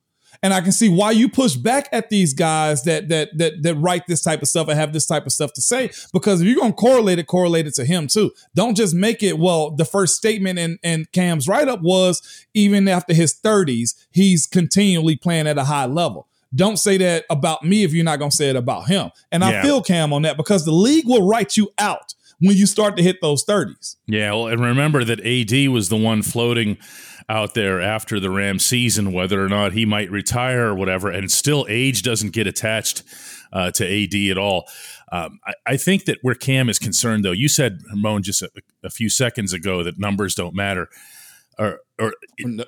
And 0.47 0.55
I 0.55 0.61
can 0.61 0.71
see 0.71 0.89
why 0.89 1.11
you 1.11 1.29
push 1.29 1.57
back 1.57 1.89
at 1.91 2.09
these 2.09 2.33
guys 2.33 2.85
that 2.85 3.09
that 3.09 3.37
that 3.37 3.65
that 3.65 3.75
write 3.75 4.07
this 4.07 4.23
type 4.23 4.43
of 4.43 4.49
stuff 4.49 4.69
and 4.69 4.79
have 4.79 4.93
this 4.93 5.05
type 5.05 5.27
of 5.27 5.33
stuff 5.33 5.53
to 5.55 5.61
say. 5.61 5.91
Because 6.13 6.41
if 6.41 6.47
you're 6.47 6.61
gonna 6.61 6.73
correlate 6.73 7.19
it, 7.19 7.27
correlate 7.27 7.67
it 7.67 7.75
to 7.75 7.85
him 7.85 8.07
too. 8.07 8.31
Don't 8.55 8.77
just 8.77 8.95
make 8.95 9.25
it, 9.25 9.41
well, 9.41 9.73
the 9.73 9.85
first 9.85 10.15
statement 10.15 10.61
in, 10.61 10.79
in 10.85 11.07
Cam's 11.11 11.49
write-up 11.49 11.83
was 11.83 12.47
even 12.55 12.87
after 12.87 13.13
his 13.13 13.35
30s, 13.35 13.97
he's 14.13 14.47
continually 14.47 15.17
playing 15.17 15.49
at 15.49 15.59
a 15.59 15.65
high 15.65 15.87
level. 15.87 16.29
Don't 16.55 16.77
say 16.77 16.97
that 16.99 17.25
about 17.29 17.65
me 17.65 17.83
if 17.83 17.93
you're 17.93 18.05
not 18.05 18.21
gonna 18.21 18.31
say 18.31 18.49
it 18.49 18.55
about 18.55 18.87
him. 18.87 19.11
And 19.33 19.43
I 19.43 19.63
feel 19.63 19.83
Cam 19.83 20.13
on 20.13 20.23
that 20.23 20.37
because 20.37 20.65
the 20.65 20.71
league 20.71 21.09
will 21.09 21.27
write 21.27 21.57
you 21.57 21.73
out 21.77 22.15
when 22.41 22.57
you 22.57 22.67
start 22.67 22.97
to 22.97 23.03
hit 23.03 23.21
those 23.21 23.45
30s. 23.45 23.97
Yeah, 24.07 24.33
well, 24.33 24.49
and 24.49 24.61
remember 24.61 25.05
that 25.05 25.21
AD 25.21 25.69
was 25.69 25.89
the 25.89 25.97
one 25.97 26.23
floating 26.23 26.79
out 27.29 27.55
there 27.55 27.81
after 27.81 28.21
the 28.21 28.31
Rams 28.31 28.65
season, 28.65 29.13
whether 29.13 29.45
or 29.45 29.49
not 29.49 29.73
he 29.73 29.85
might 29.85 30.11
retire 30.11 30.69
or 30.69 30.75
whatever, 30.75 31.11
and 31.11 31.31
still 31.31 31.67
age 31.69 32.03
doesn't 32.03 32.33
get 32.33 32.47
attached 32.47 33.03
uh, 33.53 33.71
to 33.73 33.85
AD 33.85 34.31
at 34.31 34.39
all. 34.39 34.69
Um, 35.11 35.39
I, 35.45 35.55
I 35.67 35.77
think 35.77 36.05
that 36.05 36.19
where 36.23 36.35
Cam 36.35 36.69
is 36.69 36.79
concerned, 36.79 37.25
though, 37.25 37.33
you 37.33 37.49
said 37.49 37.81
Ramon 37.91 38.23
just 38.23 38.43
a, 38.43 38.51
a 38.85 38.91
few 38.91 39.09
seconds 39.09 39.53
ago 39.53 39.83
that 39.83 39.99
numbers 39.99 40.35
don't 40.35 40.55
matter, 40.55 40.89
or 41.59 41.81
or 41.99 42.13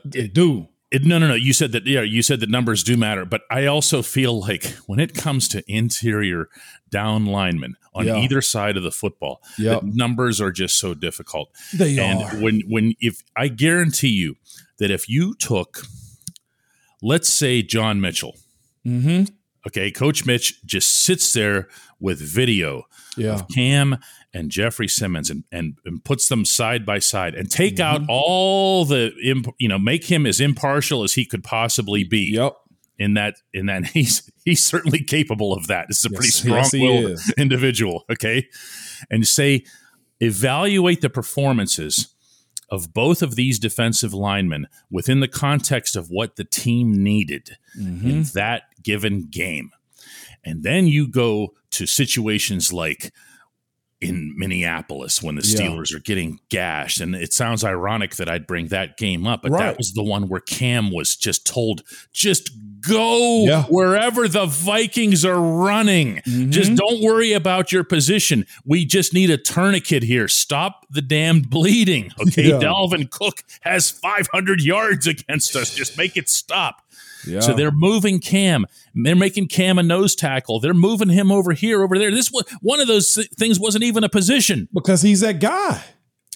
They 0.05 0.29
do. 0.29 0.69
It, 0.91 1.05
no, 1.05 1.19
no, 1.19 1.29
no. 1.29 1.35
You 1.35 1.53
said 1.53 1.73
that. 1.73 1.87
Yeah, 1.87 2.03
you 2.03 2.23
said 2.23 2.41
that 2.41 2.49
numbers 2.51 2.83
do 2.83 2.97
matter, 2.97 3.25
but 3.25 3.43
I 3.51 3.67
also 3.67 4.03
feel 4.03 4.41
like 4.41 4.65
when 4.87 4.99
it 5.01 5.15
comes 5.15 5.47
to 5.49 5.63
interior 5.71 6.49
down 6.91 7.27
linemen 7.27 7.77
on 7.95 8.07
Yeah. 8.07 8.17
either 8.21 8.41
side 8.41 8.77
of 8.77 8.83
the 8.83 8.91
football, 8.91 9.43
Yep. 9.59 9.83
numbers 9.83 10.41
are 10.41 10.51
just 10.53 10.79
so 10.79 10.95
difficult. 10.95 11.51
They 11.75 11.99
and 11.99 12.23
are. 12.23 12.37
when 12.43 12.61
when 12.69 12.95
if 13.01 13.23
I 13.37 13.49
guarantee 13.49 14.09
you 14.09 14.37
that 14.79 14.91
if 14.91 15.09
you 15.09 15.35
took, 15.35 15.83
let's 17.03 17.33
say 17.33 17.63
John 17.63 18.01
Mitchell, 18.01 18.37
Mm-hmm. 18.87 19.25
okay, 19.67 19.91
Coach 19.91 20.25
Mitch 20.25 20.65
just 20.65 20.91
sits 20.91 21.33
there 21.33 21.69
with 22.01 22.21
video 22.21 22.85
Yeah. 23.17 23.35
of 23.35 23.49
Cam 23.49 23.99
and 24.35 24.51
Jeffrey 24.51 24.89
Simmons 24.89 25.31
and, 25.31 25.45
and, 25.51 25.79
and 25.85 26.05
puts 26.05 26.29
them 26.29 26.45
side 26.45 26.85
by 26.85 26.99
side 26.99 27.35
and 27.35 27.51
take 27.51 27.77
Mm-hmm. 27.77 28.03
out 28.05 28.07
all 28.09 28.85
the, 28.85 29.13
imp, 29.25 29.47
you 29.59 29.69
know, 29.69 29.79
make 29.79 30.05
him 30.05 30.27
as 30.27 30.41
impartial 30.41 31.03
as 31.03 31.15
he 31.15 31.25
could 31.25 31.43
possibly 31.45 32.05
be. 32.05 32.33
Yep. 32.35 32.55
in 32.99 33.15
that 33.15 33.37
in 33.55 33.67
that 33.67 33.87
he's 33.95 34.31
he's 34.45 34.67
certainly 34.67 35.03
capable 35.03 35.53
of 35.53 35.67
that. 35.69 35.87
This 35.89 35.99
is 35.99 36.05
a 36.07 36.11
pretty 36.11 36.27
Yes, 36.29 36.45
yes, 36.45 36.71
he 36.73 36.79
strong-willed 36.79 37.11
is. 37.13 37.35
individual, 37.39 38.05
okay? 38.11 38.49
And 39.11 39.27
say 39.27 39.65
evaluate 40.21 41.01
the 41.01 41.11
performances 41.11 42.09
of 42.71 42.93
both 42.93 43.23
of 43.23 43.35
these 43.37 43.59
defensive 43.59 44.13
linemen 44.13 44.67
within 44.91 45.21
the 45.21 45.29
context 45.29 45.97
of 45.97 46.09
what 46.11 46.37
the 46.37 46.45
team 46.45 46.93
needed 47.03 47.57
Mm-hmm. 47.79 48.11
in 48.11 48.23
that 48.35 48.63
given 48.83 49.29
game. 49.31 49.71
And 50.45 50.63
then 50.65 50.87
you 50.89 51.07
go 51.07 51.55
to 51.71 51.87
situations 51.87 52.73
like 52.73 53.13
in 54.01 54.33
Minneapolis 54.37 55.21
when 55.23 55.35
the 55.35 55.43
Yeah. 55.47 55.61
Steelers 55.61 55.93
are 55.95 55.99
getting 55.99 56.39
gashed. 56.51 57.01
And 57.01 57.15
it 57.17 57.33
sounds 57.33 57.65
ironic 57.65 58.15
that 58.17 58.29
I'd 58.29 58.47
bring 58.47 58.69
that 58.69 58.97
game 58.97 59.27
up, 59.27 59.43
but 59.43 59.51
Right. 59.51 59.61
that 59.67 59.77
was 59.79 59.93
the 59.93 60.05
one 60.05 60.29
where 60.29 60.41
Cam 60.41 60.93
was 60.93 61.17
just 61.17 61.45
told, 61.45 61.83
just 62.13 62.51
go 62.81 63.45
Yeah. 63.47 63.63
wherever 63.65 64.29
the 64.29 64.47
Vikings 64.47 65.25
are 65.25 65.41
running. 65.41 66.17
Mm-hmm. 66.27 66.51
Just 66.51 66.77
don't 66.77 67.01
worry 67.03 67.33
about 67.33 67.73
your 67.73 67.83
position. 67.83 68.47
We 68.65 68.85
just 68.85 69.13
need 69.13 69.31
a 69.31 69.37
tourniquet 69.37 70.05
here. 70.05 70.29
Stop 70.29 70.87
the 70.91 71.03
damned 71.03 71.51
bleeding. 71.51 72.13
Okay. 72.21 72.49
Yeah. 72.49 72.61
Dalvin 72.61 73.11
Cook 73.11 73.43
has 73.63 73.91
500 73.91 74.63
yards 74.63 75.07
against 75.09 75.57
us. 75.57 75.75
Just 75.75 75.99
make 75.99 76.17
it 76.17 76.29
stop. 76.29 76.83
Yeah. 77.27 77.41
So 77.41 77.55
they're 77.55 77.71
moving 77.71 78.21
Cam. 78.21 78.67
They're 78.95 79.17
making 79.17 79.49
Cam 79.49 79.79
a 79.79 79.83
nose 79.83 80.15
tackle. 80.15 80.61
They're 80.61 80.75
moving 80.75 81.09
him 81.09 81.31
over 81.33 81.53
here, 81.53 81.83
over 81.83 81.99
there. 81.99 82.11
This 82.11 82.31
one 82.61 82.81
of 82.81 82.87
those 82.89 83.27
things 83.39 83.59
wasn't 83.59 83.85
even 83.85 84.05
a 84.05 84.09
position 84.09 84.69
because 84.73 85.03
he's 85.03 85.21
that 85.21 85.41
guy. 85.41 85.83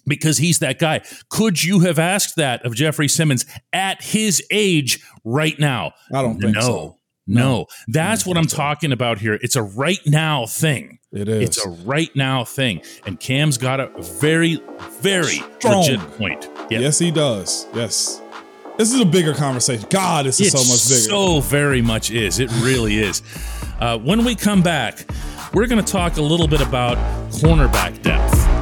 because 0.06 0.38
he's 0.38 0.58
that 0.60 0.78
guy. 0.78 1.02
Could 1.28 1.62
you 1.62 1.80
have 1.80 1.98
asked 1.98 2.36
that 2.36 2.64
of 2.64 2.74
Jeffrey 2.74 3.08
Simmons 3.08 3.46
at 3.72 4.02
his 4.02 4.42
age 4.50 5.00
right 5.24 5.58
now? 5.58 5.92
I 6.12 6.22
don't 6.22 6.40
think 6.40 6.54
no. 6.54 6.60
so. 6.60 6.98
No, 7.24 7.66
that's 7.88 8.26
what 8.26 8.36
I'm 8.36 8.46
talking 8.46 8.90
about 8.90 9.18
here. 9.18 9.38
It's 9.40 9.54
a 9.54 9.62
right 9.62 10.00
now 10.06 10.44
thing. 10.46 10.98
It 11.12 11.28
is. 11.28 11.42
It's 11.42 11.64
a 11.64 11.68
right 11.84 12.10
now 12.16 12.44
thing. 12.44 12.82
And 13.06 13.18
Cam's 13.20 13.58
got 13.58 13.78
a 13.78 13.90
very, 14.02 14.60
very 15.00 15.42
Strong. 15.58 15.82
legit 15.82 16.00
point. 16.18 16.48
Yeah. 16.68 16.80
Yes, 16.80 16.98
he 16.98 17.10
does. 17.10 17.66
Yes. 17.74 18.21
This 18.82 18.94
is 18.94 19.00
a 19.00 19.06
bigger 19.06 19.32
conversation. 19.32 19.86
God, 19.90 20.26
this 20.26 20.40
is 20.40 20.50
so 20.50 20.58
much 20.58 20.88
bigger. 20.88 21.08
so 21.08 21.38
very 21.38 21.80
much 21.80 22.10
is. 22.10 22.40
It 22.40 22.50
really 22.64 22.98
is. 22.98 23.22
Uh, 23.78 23.96
when 23.96 24.24
we 24.24 24.34
come 24.34 24.60
back, 24.60 25.06
we're 25.54 25.68
going 25.68 25.84
to 25.84 25.92
talk 25.92 26.16
a 26.16 26.20
little 26.20 26.48
bit 26.48 26.60
about 26.60 26.96
cornerback 27.30 28.02
depth. 28.02 28.61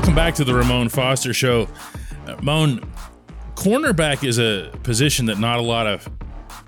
Welcome 0.00 0.14
back 0.14 0.34
to 0.36 0.44
the 0.44 0.54
Ramon 0.54 0.88
Foster 0.88 1.34
Show. 1.34 1.68
Uh, 2.26 2.34
Ramon, 2.36 2.90
cornerback 3.54 4.26
is 4.26 4.38
a 4.38 4.70
position 4.82 5.26
that 5.26 5.38
not 5.38 5.58
a 5.58 5.62
lot 5.62 5.86
of 5.86 6.08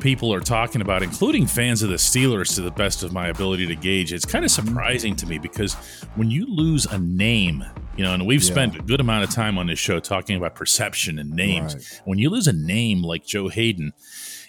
people 0.01 0.35
are 0.35 0.41
talking 0.41 0.83
about, 0.83 1.03
including 1.03 1.47
fans 1.47 1.83
of 1.83 1.89
the 1.89 1.97
Steelers, 1.97 2.55
to 2.57 2.61
the 2.61 2.71
best 2.71 3.03
of 3.03 3.15
my 3.15 3.29
ability 3.29 3.67
to 3.69 3.75
gauge. 3.75 4.13
It's 4.13 4.27
kind 4.27 4.45
of 4.45 4.51
surprising 4.51 5.17
to 5.17 5.27
me 5.27 5.39
because 5.39 5.73
when 6.15 6.31
you 6.31 6.45
lose 6.45 6.85
a 6.85 6.99
name, 6.99 7.65
you 7.97 8.05
know, 8.05 8.13
and 8.13 8.27
we've 8.27 8.45
spent 8.45 8.77
a 8.77 8.83
good 8.83 9.01
amount 9.01 9.25
of 9.25 9.31
time 9.31 9.57
on 9.57 9.67
this 9.67 9.79
show 9.79 9.99
talking 9.99 10.37
about 10.37 10.55
perception 10.55 11.19
and 11.19 11.31
names. 11.31 11.75
Right. 11.75 12.03
When 12.05 12.19
you 12.19 12.29
lose 12.29 12.49
a 12.49 12.53
name 12.53 13.03
like 13.03 13.25
Joe 13.25 13.49
Haden, 13.49 13.95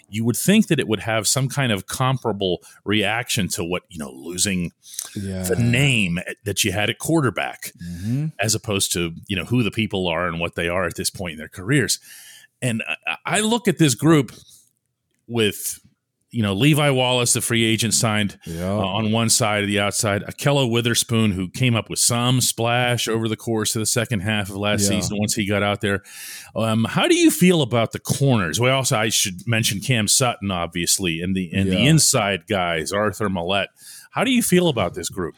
you 0.08 0.24
would 0.24 0.36
think 0.36 0.68
that 0.68 0.78
it 0.78 0.86
would 0.88 1.00
have 1.00 1.26
some 1.26 1.48
kind 1.48 1.72
of 1.72 1.86
comparable 1.86 2.62
reaction 2.84 3.48
to 3.48 3.64
what, 3.64 3.82
you 3.88 3.98
know, 3.98 4.10
losing 4.10 4.70
yeah. 5.16 5.42
the 5.42 5.56
name 5.56 6.18
that 6.44 6.64
you 6.64 6.72
had 6.72 6.90
at 6.90 6.98
quarterback 6.98 7.72
Mhm. 7.82 8.32
as 8.40 8.54
opposed 8.54 8.92
to 8.92 9.12
you 9.26 9.36
know 9.36 9.44
who 9.44 9.62
the 9.62 9.70
people 9.70 10.06
are 10.06 10.26
and 10.28 10.40
what 10.40 10.54
they 10.54 10.68
are 10.68 10.86
at 10.86 10.94
this 10.96 11.10
point 11.10 11.32
in 11.32 11.38
their 11.38 11.48
careers 11.48 11.98
and 12.62 12.82
I- 13.06 13.16
i 13.26 13.40
look 13.40 13.68
at 13.68 13.78
this 13.78 13.94
group 13.94 14.32
with 15.26 15.80
you 16.34 16.42
know 16.42 16.52
levi 16.52 16.90
wallace 16.90 17.32
the 17.32 17.40
free 17.40 17.64
agent 17.64 17.94
signed 17.94 18.38
Yeah. 18.46 18.72
uh, 18.72 18.76
on 18.98 19.12
one 19.12 19.30
side 19.30 19.62
of 19.62 19.68
the 19.68 19.78
outside 19.80 20.22
ahkello 20.24 20.68
witherspoon 20.70 21.30
who 21.32 21.48
came 21.48 21.74
up 21.76 21.88
with 21.88 21.98
some 22.00 22.40
splash 22.40 23.06
over 23.08 23.28
the 23.28 23.36
course 23.36 23.74
of 23.76 23.80
the 23.80 23.86
second 23.86 24.20
half 24.20 24.50
of 24.50 24.56
last 24.56 24.82
Yeah. 24.82 24.88
season 25.00 25.18
once 25.18 25.34
he 25.34 25.46
got 25.46 25.62
out 25.62 25.80
there. 25.80 26.02
Um, 26.56 26.84
how 26.84 27.06
do 27.08 27.14
you 27.16 27.30
feel 27.30 27.62
about 27.62 27.92
the 27.92 27.98
corners? 28.00 28.58
Well 28.60 28.74
also 28.76 28.96
i 28.98 29.08
should 29.08 29.46
mention 29.46 29.80
cam 29.80 30.08
sutton 30.08 30.50
obviously 30.50 31.20
and 31.22 31.34
the 31.36 31.50
and 31.52 31.70
the 31.70 31.86
inside 31.86 32.46
guys 32.48 32.92
arthur 32.92 33.28
maulet. 33.28 33.68
How 34.10 34.22
do 34.24 34.30
you 34.30 34.42
feel 34.42 34.68
about 34.68 34.94
this 34.94 35.08
group 35.08 35.34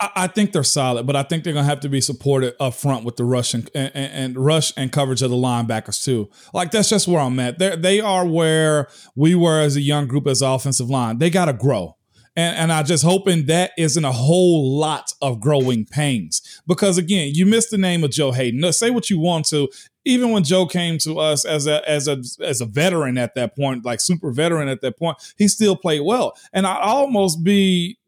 I- 0.00 0.10
I 0.24 0.26
think 0.28 0.52
they're 0.52 0.64
solid, 0.64 1.06
but 1.06 1.16
I 1.16 1.22
think 1.22 1.44
they're 1.44 1.52
gonna 1.52 1.66
have 1.66 1.80
to 1.80 1.88
be 1.88 2.00
supported 2.00 2.54
up 2.58 2.74
front 2.74 3.04
with 3.04 3.16
the 3.16 3.24
rush 3.24 3.54
and, 3.54 3.68
and, 3.74 3.90
and 3.94 4.38
rush 4.38 4.72
and 4.76 4.90
coverage 4.90 5.22
of 5.22 5.30
the 5.30 5.36
linebackers 5.36 6.02
too. 6.02 6.28
Like 6.54 6.70
that's 6.70 6.88
just 6.88 7.06
where 7.06 7.20
I'm 7.20 7.38
at. 7.38 7.58
They 7.58 7.76
they 7.76 8.00
are 8.00 8.26
where 8.26 8.88
we 9.14 9.34
were 9.34 9.60
as 9.60 9.76
a 9.76 9.80
young 9.80 10.06
group 10.06 10.26
as 10.26 10.42
offensive 10.42 10.90
line. 10.90 11.18
They 11.18 11.30
gotta 11.30 11.52
grow. 11.52 11.96
And, 12.38 12.56
and 12.56 12.72
I 12.72 12.82
just 12.82 13.02
hoping 13.02 13.46
that 13.46 13.70
isn't 13.78 14.04
a 14.04 14.12
whole 14.12 14.78
lot 14.78 15.10
of 15.22 15.40
growing 15.40 15.86
pains. 15.86 16.42
Because 16.66 16.98
again, 16.98 17.32
you 17.34 17.46
missed 17.46 17.70
the 17.70 17.78
name 17.78 18.04
of 18.04 18.10
Joe 18.10 18.30
Haden. 18.32 18.60
Now, 18.60 18.72
say 18.72 18.90
what 18.90 19.08
you 19.08 19.18
want 19.18 19.46
to. 19.48 19.68
Even 20.04 20.30
when 20.32 20.44
Joe 20.44 20.66
came 20.66 20.98
to 20.98 21.18
us 21.18 21.44
as 21.46 21.66
a 21.66 21.88
as 21.88 22.08
a 22.08 22.22
as 22.44 22.60
a 22.60 22.66
veteran 22.66 23.16
at 23.18 23.34
that 23.36 23.56
point, 23.56 23.84
like 23.84 24.00
super 24.00 24.30
veteran 24.32 24.68
at 24.68 24.80
that 24.82 24.98
point, 24.98 25.16
he 25.38 25.48
still 25.48 25.76
played 25.76 26.02
well. 26.02 26.36
And 26.52 26.66
I 26.66 26.78
almost 26.80 27.42
be 27.42 27.98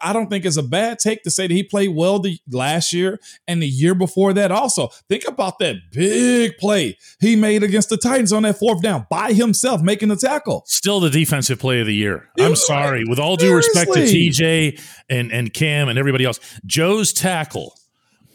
I 0.00 0.12
don't 0.12 0.28
think 0.28 0.44
it's 0.44 0.56
a 0.56 0.62
bad 0.62 0.98
take 0.98 1.22
to 1.22 1.30
say 1.30 1.46
that 1.46 1.54
he 1.54 1.62
played 1.62 1.94
well 1.94 2.18
the 2.18 2.38
last 2.50 2.92
year 2.92 3.20
and 3.46 3.62
the 3.62 3.68
year 3.68 3.94
before 3.94 4.32
that. 4.32 4.50
Also, 4.50 4.88
think 5.08 5.26
about 5.26 5.58
that 5.60 5.76
big 5.92 6.56
play 6.58 6.98
he 7.20 7.36
made 7.36 7.62
against 7.62 7.88
the 7.88 7.96
Titans 7.96 8.32
on 8.32 8.42
that 8.42 8.58
fourth 8.58 8.82
down 8.82 9.06
by 9.10 9.32
himself, 9.32 9.80
making 9.82 10.08
the 10.08 10.16
tackle. 10.16 10.62
Still 10.66 11.00
the 11.00 11.10
defensive 11.10 11.58
play 11.58 11.80
of 11.80 11.86
the 11.86 11.94
year. 11.94 12.28
I'm 12.38 12.56
sorry. 12.56 13.04
With 13.08 13.18
all 13.18 13.36
due 13.36 13.54
respect 13.54 13.92
to. 13.92 14.00
TJ 14.00 14.80
and, 15.08 15.32
and 15.32 15.52
Cam 15.52 15.88
and 15.88 15.98
everybody 15.98 16.24
else, 16.24 16.40
Joe's 16.66 17.12
tackle 17.12 17.77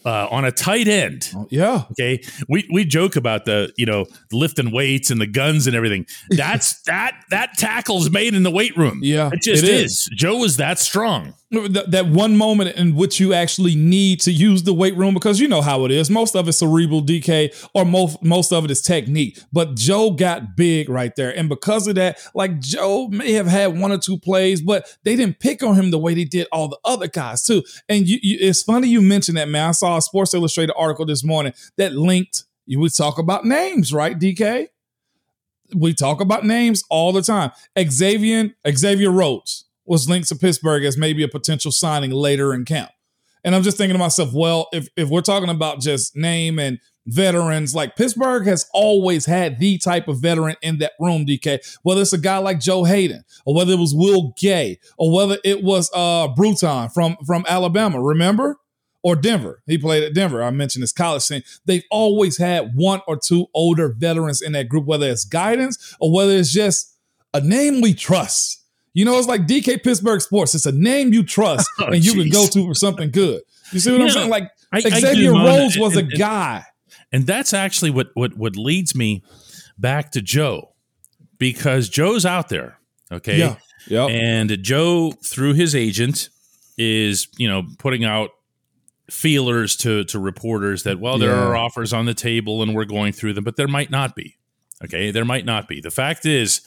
uh, 0.05 0.27
on 0.29 0.45
a 0.45 0.51
tight 0.51 0.88
end. 0.88 1.31
Yeah, 1.50 1.83
Okay. 1.91 2.22
We 2.50 2.67
we 2.72 2.86
joke 2.86 3.15
about 3.15 3.45
the, 3.45 3.72
you 3.77 3.86
know, 3.86 4.05
lifting 4.31 4.72
weights 4.72 5.10
and 5.12 5.19
the 5.22 5.27
guns 5.27 5.67
and 5.67 5.75
everything. 5.75 6.05
That's 6.29 6.81
that 6.86 7.15
that 7.29 7.57
tackle's 7.57 8.10
made 8.10 8.33
in 8.33 8.43
the 8.43 8.51
weight 8.51 8.75
room. 8.77 9.00
Yeah, 9.03 9.29
It 9.31 9.41
just 9.41 9.63
it 9.63 9.69
is. 9.69 9.91
is. 9.91 10.10
Joe 10.15 10.38
was 10.38 10.57
that 10.57 10.79
strong. 10.79 11.33
That, 11.53 12.07
one 12.07 12.36
moment 12.36 12.75
in 12.75 12.95
which 12.95 13.19
you 13.19 13.31
actually 13.31 13.75
need 13.75 14.22
to 14.22 14.31
use 14.31 14.63
the 14.63 14.74
weight 14.74 14.95
room 14.98 15.13
because 15.13 15.39
you 15.39 15.48
know 15.48 15.62
how 15.62 15.86
it 15.86 15.91
is. 15.91 16.10
Most 16.10 16.36
of 16.36 16.48
it's 16.48 16.57
cerebral 16.57 17.03
DK 17.03 17.53
or 17.75 17.86
most 17.86 18.24
most 18.24 18.51
of 18.51 18.65
it 18.65 18.72
is 18.72 18.81
technique. 18.81 19.39
But 19.51 19.75
Joe 19.75 20.10
got 20.10 20.55
big 20.57 20.89
right 20.89 21.15
there, 21.15 21.36
and 21.38 21.50
because 21.50 21.88
of 21.88 21.93
that, 21.95 22.17
like 22.33 22.60
Joe 22.60 23.07
may 23.10 23.33
have 23.33 23.45
had 23.45 23.79
one 23.79 23.91
or 23.91 24.00
two 24.00 24.17
plays, 24.17 24.62
but 24.62 24.98
they 25.03 25.15
didn't 25.15 25.39
pick 25.39 25.62
on 25.62 25.75
him 25.75 25.91
the 25.91 26.00
way 26.00 26.15
they 26.15 26.25
did 26.25 26.48
all 26.51 26.69
the 26.69 26.79
other 26.83 27.07
guys 27.07 27.43
too. 27.43 27.63
And 27.88 28.07
you, 28.07 28.17
you, 28.24 28.38
it's 28.41 28.63
funny 28.63 28.88
you 28.88 29.01
mentioned 29.01 29.38
that, 29.38 29.48
man. 29.48 29.69
I 29.69 29.72
saw 29.74 29.98
a 29.98 30.01
Sports 30.01 30.33
Illustrated 30.33 30.74
article 30.75 31.05
this 31.05 31.24
morning 31.24 31.53
that 31.77 31.93
linked. 31.93 32.45
You 32.65 32.79
would 32.79 32.95
talk 32.95 33.19
about 33.19 33.45
names, 33.45 33.93
right, 33.93 34.17
DK? 34.17 34.69
We 35.75 35.93
talk 35.93 36.19
about 36.19 36.45
names 36.45 36.83
all 36.89 37.12
the 37.12 37.22
time. 37.22 37.51
Xavier 37.77 38.55
Xavier 38.67 39.12
Rhodes 39.12 39.65
was 39.85 40.09
linked 40.09 40.29
to 40.29 40.35
Pittsburgh 40.35 40.83
as 40.85 40.97
maybe 40.97 41.23
a 41.23 41.27
potential 41.27 41.71
signing 41.71 42.11
later 42.11 42.53
in 42.53 42.65
camp. 42.65 42.91
And 43.43 43.53
I'm 43.53 43.63
just 43.63 43.77
thinking 43.77 43.95
to 43.95 43.99
myself, 43.99 44.31
well, 44.33 44.67
if 44.71 44.87
if 44.95 45.09
we're 45.09 45.21
talking 45.21 45.49
about 45.49 45.81
just 45.81 46.15
name 46.15 46.59
and 46.59 46.79
veterans. 47.05 47.75
Like 47.75 47.95
Pittsburgh 47.95 48.45
has 48.45 48.69
always 48.73 49.25
had 49.25 49.59
the 49.59 49.77
type 49.77 50.07
of 50.07 50.19
veteran 50.19 50.55
in 50.61 50.77
that 50.79 50.93
room, 50.99 51.25
DK. 51.25 51.59
Whether 51.83 52.01
it's 52.01 52.13
a 52.13 52.17
guy 52.17 52.37
like 52.37 52.59
Joe 52.59 52.83
Haden, 52.83 53.23
or 53.45 53.55
whether 53.55 53.73
it 53.73 53.79
was 53.79 53.93
Will 53.93 54.33
Gay, 54.37 54.79
or 54.97 55.13
whether 55.13 55.37
it 55.43 55.63
was 55.63 55.89
uh 55.93 56.27
Bruton 56.29 56.89
from 56.89 57.17
from 57.25 57.45
Alabama, 57.47 58.01
remember? 58.01 58.57
Or 59.05 59.17
Denver. 59.17 59.61
He 59.65 59.77
played 59.77 60.01
at 60.03 60.13
Denver. 60.13 60.41
I 60.41 60.49
mentioned 60.51 60.81
his 60.81 60.93
college 60.93 61.27
thing. 61.27 61.43
They've 61.65 61.83
always 61.91 62.37
had 62.37 62.71
one 62.73 63.01
or 63.05 63.17
two 63.17 63.47
older 63.53 63.93
veterans 63.93 64.41
in 64.41 64.53
that 64.53 64.69
group, 64.69 64.85
whether 64.85 65.09
it's 65.09 65.25
guidance 65.25 65.93
or 65.99 66.13
whether 66.13 66.31
it's 66.31 66.53
just 66.53 66.97
a 67.33 67.41
name 67.41 67.81
we 67.81 67.93
trust. 67.93 68.62
You 68.93 69.05
know, 69.05 69.17
it's 69.17 69.27
like 69.27 69.47
DK 69.47 69.81
Pittsburgh 69.83 70.21
Sports. 70.21 70.53
It's 70.55 70.65
a 70.67 70.71
name 70.71 71.13
you 71.13 71.23
trust 71.23 71.67
Oh, 71.79 71.85
and 71.88 72.03
you 72.05 72.13
can 72.13 72.29
go 72.29 72.47
to 72.47 72.67
for 72.67 72.75
something 72.75 73.09
good. 73.12 73.41
You 73.71 73.79
see 73.79 73.91
what 73.91 74.01
I'm 74.01 74.09
saying? 74.09 74.29
Like 74.29 74.50
I- 74.71 74.77
I 74.77 74.81
Xavier 75.00 75.31
Mon, 75.31 75.45
Rhodes 75.45 75.77
was 75.77 75.95
a 75.95 76.00
and- 76.00 76.09
and- 76.12 76.19
guy. 76.19 76.63
And 77.12 77.25
that's 77.27 77.53
actually 77.53 77.91
what 77.91 78.09
what 78.15 78.35
what 78.38 78.55
leads 78.55 78.95
me 78.95 79.23
back 79.77 80.12
to 80.13 80.21
Joe, 80.21 80.73
because 81.38 81.88
Joe's 81.89 82.25
out 82.25 82.50
there, 82.50 82.79
okay, 83.12 83.38
Yeah. 83.38 83.55
Yep. 83.88 84.09
and 84.09 84.63
Joe 84.63 85.12
through 85.23 85.53
his 85.53 85.75
agent 85.75 86.29
is 86.77 87.27
you 87.38 87.47
know 87.47 87.63
putting 87.77 88.03
out 88.03 88.29
feelers 89.09 89.75
to 89.77 90.03
to 90.05 90.17
reporters 90.19 90.83
that 90.83 91.00
well 91.00 91.17
there 91.17 91.31
Yeah. 91.35 91.43
are 91.43 91.55
offers 91.55 91.93
on 91.93 92.05
the 92.05 92.13
table 92.13 92.63
and 92.63 92.73
we're 92.73 92.85
going 92.85 93.13
through 93.13 93.33
them, 93.33 93.43
but 93.43 93.57
there 93.57 93.67
might 93.67 93.91
not 93.91 94.15
be. 94.15 94.38
Okay, 94.83 95.12
there 95.12 95.25
might 95.25 95.45
not 95.45 95.67
be. 95.67 95.81
The 95.81 95.91
fact 95.91 96.25
is, 96.25 96.62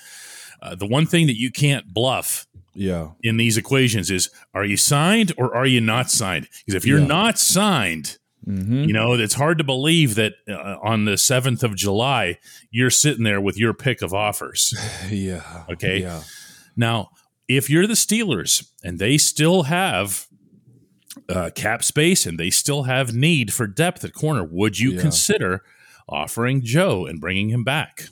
uh, 0.62 0.75
the 0.75 0.86
one 0.86 1.06
thing 1.06 1.26
that 1.26 1.36
you 1.38 1.50
can't 1.50 1.92
bluff 1.92 2.46
yeah. 2.75 3.10
in 3.22 3.36
these 3.36 3.56
equations 3.56 4.10
is 4.10 4.30
are 4.54 4.64
you 4.64 4.76
signed 4.76 5.32
or 5.36 5.54
are 5.54 5.66
you 5.66 5.80
not 5.80 6.10
signed? 6.10 6.48
Because 6.64 6.75
if 6.75 6.86
you're 6.86 7.00
Yeah. 7.00 7.06
not 7.06 7.38
signed, 7.38 8.18
Mm-hmm. 8.46 8.84
you 8.84 8.92
know, 8.92 9.14
it's 9.14 9.34
hard 9.34 9.58
to 9.58 9.64
believe 9.64 10.14
that 10.14 10.34
uh, 10.48 10.76
on 10.80 11.04
the 11.04 11.14
7th 11.16 11.64
of 11.64 11.75
July, 11.75 12.38
you're 12.70 12.90
sitting 12.90 13.25
there 13.25 13.40
with 13.40 13.58
your 13.58 13.75
pick 13.75 14.02
of 14.02 14.14
offers. 14.14 14.72
Yeah. 15.10 15.64
Okay. 15.68 16.02
Yeah. 16.02 16.22
Now, 16.76 17.10
if 17.48 17.68
you're 17.68 17.88
the 17.88 17.94
Steelers 17.94 18.68
and 18.84 19.00
they 19.00 19.18
still 19.18 19.64
have 19.64 20.28
uh, 21.28 21.50
cap 21.56 21.82
space 21.82 22.25
and 22.25 22.38
they 22.38 22.50
still 22.50 22.84
have 22.84 23.12
need 23.12 23.52
for 23.52 23.66
depth 23.66 24.04
at 24.04 24.12
corner, 24.12 24.44
would 24.44 24.78
you 24.78 24.92
Yeah. 24.92 25.00
consider 25.00 25.62
offering 26.08 26.62
Joe 26.62 27.04
and 27.04 27.20
bringing 27.20 27.48
him 27.48 27.64
back? 27.64 28.10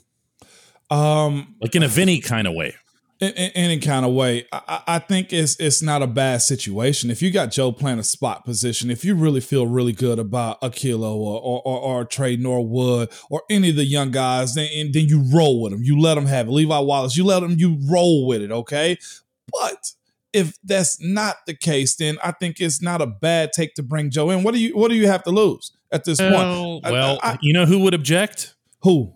Um, 0.89 1.55
Like 1.61 1.75
in 1.75 1.83
a 1.83 1.87
Vinny 1.87 2.19
kind 2.19 2.47
of 2.47 2.53
way. 2.53 2.75
in, 3.21 3.29
in 3.29 3.51
any 3.55 3.79
kind 3.79 4.05
of 4.05 4.13
way, 4.13 4.45
I, 4.51 4.61
I 4.67 4.81
I 4.95 4.99
think 4.99 5.31
it's 5.33 5.55
it's 5.59 5.81
not 5.81 6.01
a 6.01 6.07
bad 6.07 6.41
situation. 6.41 7.09
If 7.09 7.21
you 7.21 7.31
got 7.31 7.51
Joe 7.51 7.71
playing 7.71 7.97
a 7.99 8.03
spot 8.03 8.43
position, 8.45 8.91
if 8.91 9.05
you 9.05 9.15
really 9.15 9.39
feel 9.39 9.65
really 9.67 9.93
good 9.93 10.19
about 10.19 10.61
Ahkello 10.61 11.15
or 11.15 11.39
or, 11.41 11.61
or, 11.65 11.79
or 11.79 12.05
Tre 12.05 12.35
Norwood 12.35 13.09
or 13.29 13.43
any 13.49 13.69
of 13.69 13.77
the 13.77 13.85
young 13.85 14.11
guys, 14.11 14.53
then 14.53 14.69
and 14.75 14.93
then 14.93 15.05
you 15.07 15.23
roll 15.33 15.61
with 15.61 15.71
them. 15.71 15.81
You 15.83 15.99
let 15.99 16.15
them 16.15 16.25
have 16.25 16.47
it. 16.47 16.51
Levi 16.51 16.79
Wallace, 16.79 17.15
you 17.17 17.23
let 17.23 17.39
them. 17.39 17.55
You 17.57 17.79
roll 17.89 18.27
with 18.27 18.41
it. 18.41 18.51
Okay, 18.51 18.97
but 19.51 19.91
if 20.33 20.57
that's 20.63 21.01
not 21.01 21.37
the 21.47 21.55
case, 21.55 21.95
then 21.95 22.17
I 22.21 22.31
think 22.33 22.59
it's 22.59 22.81
not 22.81 23.01
a 23.01 23.07
bad 23.07 23.53
take 23.53 23.73
to 23.75 23.83
bring 23.83 24.11
Joe 24.11 24.29
in. 24.31 24.43
What 24.43 24.53
do 24.53 24.59
you 24.59 24.75
What 24.77 24.89
do 24.89 24.95
you 24.95 25.07
have 25.07 25.23
to 25.23 25.31
lose 25.31 25.71
at 25.91 26.03
this 26.03 26.19
Well, 26.19 26.31
point? 26.81 26.85
I- 26.85 26.91
well 26.91 27.19
I- 27.23 27.37
you 27.41 27.53
know 27.53 27.65
who 27.65 27.79
would 27.79 27.93
object? 27.93 28.51
who 28.81 29.14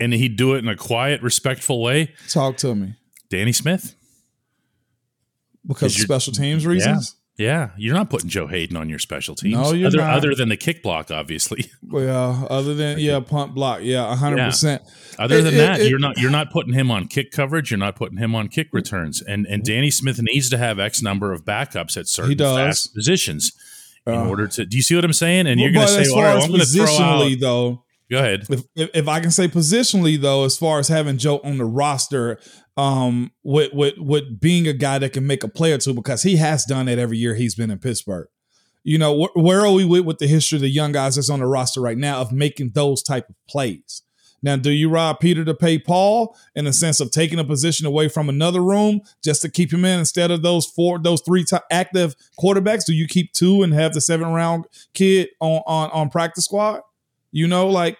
And 0.00 0.12
he'd 0.14 0.36
do 0.36 0.54
it 0.54 0.58
in 0.58 0.68
a 0.68 0.76
quiet, 0.76 1.22
respectful 1.22 1.82
way? 1.82 2.14
talk 2.28 2.56
to 2.58 2.74
me 2.74 2.94
Danny 3.28 3.52
Smith. 3.52 3.94
because 5.66 5.94
of 5.96 6.00
special 6.02 6.32
teams 6.32 6.66
reasons. 6.66 7.16
Yeah, 7.36 7.70
you're 7.78 7.94
not 7.94 8.10
putting 8.10 8.28
Joe 8.28 8.46
Haden 8.48 8.76
on 8.76 8.90
your 8.90 8.98
special 8.98 9.34
teams. 9.34 9.54
No, 9.54 9.72
you're 9.72 9.86
other, 9.86 9.96
not. 9.96 10.10
other 10.18 10.34
than 10.34 10.50
the 10.50 10.58
kick 10.58 10.82
block, 10.82 11.10
obviously. 11.10 11.64
Well, 11.90 12.46
other 12.50 12.74
than 12.74 12.98
yeah, 13.00 13.18
punt 13.20 13.52
block, 13.54 13.80
yeah, 13.82 14.14
hundred 14.14 14.44
percent. 14.44 14.82
Other 15.18 15.38
It- 15.38 15.42
than 15.42 15.54
it- 15.54 15.56
that, 15.56 15.80
it- 15.80 15.88
you're 15.90 15.98
not 15.98 16.18
you're 16.18 16.30
not 16.30 16.50
putting 16.52 16.72
him 16.74 16.88
on 16.90 17.08
kick 17.08 17.32
coverage. 17.32 17.70
You're 17.70 17.78
not 17.78 17.96
putting 17.96 18.18
him 18.18 18.34
on 18.36 18.46
kick 18.48 18.68
returns. 18.72 19.22
And 19.22 19.44
and 19.46 19.64
Danny 19.64 19.90
Smith 19.90 20.20
needs 20.22 20.50
to 20.50 20.58
have 20.58 20.78
X 20.78 21.02
number 21.02 21.32
of 21.32 21.44
backups 21.44 21.96
at 21.96 22.06
certain 22.06 22.36
fast 22.38 22.94
positions 22.94 23.52
in 24.06 24.12
Uh, 24.14 24.24
order 24.28 24.46
to. 24.48 24.66
Do 24.66 24.76
you 24.76 24.82
see 24.84 24.94
what 24.94 25.04
I'm 25.04 25.12
saying? 25.12 25.46
And 25.48 25.58
you're 25.60 25.72
going 25.72 25.86
to 25.86 25.92
say, 25.92 26.02
as 26.02 26.12
"All 26.12 26.22
right, 26.22 26.34
well, 26.34 26.44
I'm 26.44 26.48
going 26.50 26.60
to 26.60 26.66
throw 26.66 26.84
out." 26.84 26.88
positionally, 26.90 27.40
though, 27.40 27.82
Go 28.10 28.18
ahead. 28.18 28.44
if, 28.48 28.64
if 28.74 29.08
I 29.08 29.20
can 29.20 29.30
say 29.30 29.46
positionally 29.46 30.20
though, 30.20 30.44
as 30.44 30.58
far 30.58 30.80
as 30.80 30.88
having 30.88 31.16
Joe 31.16 31.40
on 31.44 31.58
the 31.58 31.64
roster, 31.64 32.40
um, 32.76 33.30
with 33.44 33.72
with 33.72 33.98
with 33.98 34.40
being 34.40 34.66
a 34.66 34.72
guy 34.72 34.98
that 34.98 35.12
can 35.12 35.26
make 35.26 35.44
a 35.44 35.48
play 35.48 35.72
or 35.72 35.78
two 35.78 35.94
because 35.94 36.22
he 36.22 36.36
has 36.36 36.64
done 36.64 36.88
it 36.88 36.98
every 36.98 37.18
year 37.18 37.34
he's 37.34 37.54
been 37.54 37.70
in 37.70 37.78
Pittsburgh. 37.78 38.28
You 38.82 38.98
know, 38.98 39.26
wh- 39.26 39.36
where 39.36 39.60
are 39.60 39.72
we 39.72 39.84
with, 39.84 40.06
with 40.06 40.18
the 40.18 40.26
history 40.26 40.56
of 40.56 40.62
the 40.62 40.70
young 40.70 40.92
guys 40.92 41.16
that's 41.16 41.30
on 41.30 41.40
the 41.40 41.46
roster 41.46 41.80
right 41.80 41.98
now 41.98 42.20
of 42.20 42.32
making 42.32 42.70
those 42.74 43.02
type 43.02 43.28
of 43.28 43.36
plays? 43.48 44.02
Now, 44.42 44.56
do 44.56 44.70
you 44.70 44.88
rob 44.88 45.20
Peter 45.20 45.44
to 45.44 45.54
pay 45.54 45.78
Paul 45.78 46.34
in 46.54 46.64
the 46.64 46.72
sense 46.72 46.98
of 46.98 47.10
taking 47.10 47.38
a 47.38 47.44
position 47.44 47.86
away 47.86 48.08
from 48.08 48.30
another 48.30 48.62
room 48.62 49.02
just 49.22 49.42
to 49.42 49.50
keep 49.50 49.70
him 49.70 49.84
in 49.84 49.98
instead 49.98 50.30
of 50.30 50.42
those 50.42 50.64
four, 50.64 50.98
those 50.98 51.20
three 51.20 51.44
ti- 51.44 51.58
active 51.70 52.14
quarterbacks? 52.40 52.86
Do 52.86 52.94
you 52.94 53.06
keep 53.06 53.32
two 53.34 53.62
and 53.62 53.74
have 53.74 53.92
the 53.92 54.00
seven 54.00 54.28
round 54.32 54.64
kid 54.94 55.28
on 55.40 55.62
on 55.66 55.90
on 55.90 56.08
practice 56.08 56.46
squad? 56.46 56.80
You 57.32 57.46
know, 57.46 57.68
like 57.68 57.98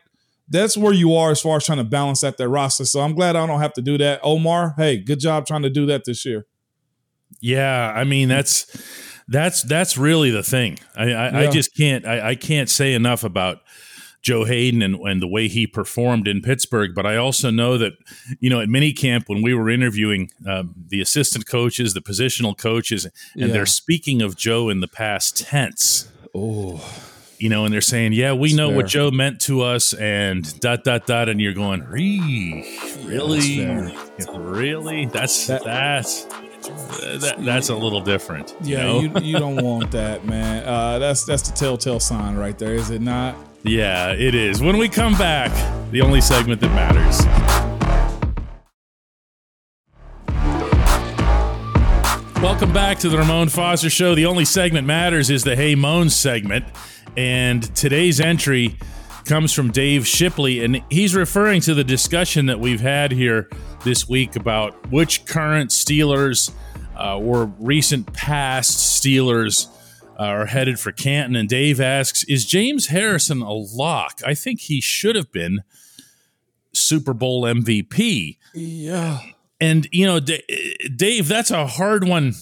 that's 0.48 0.76
where 0.76 0.92
you 0.92 1.14
are 1.14 1.30
as 1.30 1.40
far 1.40 1.56
as 1.56 1.64
trying 1.64 1.78
to 1.78 1.84
balance 1.84 2.24
out 2.24 2.36
that 2.38 2.48
roster. 2.48 2.84
So 2.84 3.00
I'm 3.00 3.14
glad 3.14 3.36
I 3.36 3.46
don't 3.46 3.60
have 3.60 3.72
to 3.74 3.82
do 3.82 3.96
that. 3.98 4.20
Omar, 4.22 4.74
hey, 4.76 4.96
good 4.98 5.20
job 5.20 5.46
trying 5.46 5.62
to 5.62 5.70
do 5.70 5.86
that 5.86 6.04
this 6.04 6.24
year. 6.24 6.46
Yeah, 7.40 7.92
I 7.94 8.04
mean 8.04 8.28
that's 8.28 8.66
that's 9.28 9.62
that's 9.62 9.96
really 9.96 10.30
the 10.30 10.42
thing. 10.42 10.78
I 10.96 11.12
I, 11.12 11.40
I 11.42 11.50
just 11.50 11.76
can't 11.76 12.04
I, 12.06 12.30
I 12.30 12.34
can't 12.34 12.68
say 12.68 12.92
enough 12.94 13.22
about 13.24 13.58
Joe 14.22 14.44
Haden 14.44 14.82
and, 14.82 14.96
and 14.96 15.22
the 15.22 15.28
way 15.28 15.48
he 15.48 15.66
performed 15.66 16.28
in 16.28 16.42
Pittsburgh. 16.42 16.90
But 16.94 17.06
I 17.06 17.16
also 17.16 17.50
know 17.50 17.78
that 17.78 17.92
you 18.40 18.50
know 18.50 18.60
at 18.60 18.68
minicamp 18.68 19.28
when 19.28 19.42
we 19.42 19.54
were 19.54 19.70
interviewing 19.70 20.30
um, 20.46 20.74
the 20.88 21.00
assistant 21.00 21.46
coaches, 21.46 21.94
the 21.94 22.00
positional 22.02 22.58
coaches, 22.58 23.04
and 23.04 23.14
Yeah. 23.34 23.46
they're 23.48 23.66
speaking 23.66 24.20
of 24.20 24.36
Joe 24.36 24.68
in 24.68 24.80
the 24.80 24.88
past 24.88 25.38
tense. 25.38 26.10
Oh, 26.34 26.84
You 27.40 27.48
know, 27.48 27.64
and 27.64 27.72
they're 27.72 27.80
saying, 27.80 28.12
"Yeah, 28.12 28.34
we 28.34 28.52
know 28.52 28.68
what. 28.68 28.86
Joe 28.86 29.10
meant 29.10 29.40
to 29.42 29.62
us," 29.62 29.94
and 29.94 30.60
dot 30.60 30.84
dot 30.84 31.06
dot, 31.06 31.30
and 31.30 31.40
you're 31.40 31.54
going, 31.54 31.82
"Ree, 31.84 32.78
really, 33.04 33.56
fair. 33.64 33.90
really? 34.38 35.06
That's 35.06 35.46
That- 35.46 35.64
that's 35.64 36.24
that, 36.24 37.36
that's 37.38 37.70
a 37.70 37.74
little 37.74 38.02
different." 38.02 38.54
you 38.62 38.76
yeah, 38.76 38.82
know? 38.82 39.00
you, 39.00 39.12
you 39.22 39.38
don't 39.38 39.56
want 39.64 39.90
that, 39.92 40.26
man. 40.26 40.64
Uh, 40.64 40.98
that's 40.98 41.24
that's 41.24 41.48
the 41.48 41.56
telltale 41.56 41.98
sign 41.98 42.36
right 42.36 42.58
there, 42.58 42.74
is 42.74 42.90
it 42.90 43.00
not? 43.00 43.34
Yeah, 43.62 44.12
it 44.12 44.34
is. 44.34 44.60
When 44.60 44.76
we 44.76 44.88
come 44.90 45.14
back, 45.14 45.50
the 45.92 46.02
only 46.02 46.20
segment 46.20 46.60
that 46.60 46.68
matters. 46.74 47.69
Welcome 52.42 52.72
back 52.72 52.98
to 53.00 53.10
the 53.10 53.18
Ramon 53.18 53.50
Foster 53.50 53.90
Show. 53.90 54.14
The 54.14 54.24
only 54.24 54.46
segment 54.46 54.86
matters 54.86 55.28
is 55.28 55.44
the 55.44 55.54
Hey 55.54 55.74
Moan 55.74 56.08
segment. 56.08 56.64
And 57.14 57.62
today's 57.76 58.18
entry 58.18 58.78
comes 59.26 59.52
from 59.52 59.70
Dave 59.70 60.06
Shipley, 60.06 60.64
and 60.64 60.82
he's 60.88 61.14
referring 61.14 61.60
to 61.62 61.74
the 61.74 61.84
discussion 61.84 62.46
that 62.46 62.58
we've 62.58 62.80
had 62.80 63.12
here 63.12 63.50
this 63.84 64.08
week 64.08 64.36
about 64.36 64.90
which 64.90 65.26
current 65.26 65.70
Steelers 65.70 66.50
uh, 66.98 67.18
or 67.18 67.52
recent 67.60 68.10
past 68.14 69.02
Steelers 69.02 69.68
uh, 70.18 70.22
are 70.22 70.46
headed 70.46 70.80
for 70.80 70.92
Canton. 70.92 71.36
And 71.36 71.46
Dave 71.46 71.78
asks, 71.78 72.24
Is 72.24 72.46
James 72.46 72.86
Harrison 72.86 73.42
a 73.42 73.52
lock? 73.52 74.22
I 74.26 74.32
think 74.32 74.60
he 74.60 74.80
should 74.80 75.14
have 75.14 75.30
been 75.30 75.60
Super 76.72 77.12
Bowl 77.12 77.42
MVP. 77.42 78.38
Yeah. 78.54 79.20
And, 79.60 79.86
you 79.92 80.06
know, 80.06 80.20
Dave, 80.20 81.28
that's 81.28 81.50
a 81.50 81.66
hard 81.66 82.04
one. 82.04 82.32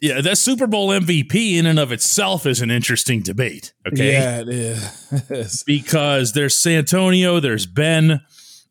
Yeah, 0.00 0.20
that 0.22 0.38
Super 0.38 0.66
Bowl 0.66 0.88
MVP 0.88 1.56
in 1.56 1.66
and 1.66 1.78
of 1.78 1.92
itself 1.92 2.46
is 2.46 2.60
an 2.60 2.70
interesting 2.70 3.20
debate. 3.20 3.72
Okay. 3.86 4.12
Yeah, 4.12 4.40
it 4.40 4.48
is. 4.48 5.62
Because 5.66 6.32
there's 6.32 6.54
Santonio, 6.54 7.38
there's 7.40 7.66
Ben, 7.66 8.20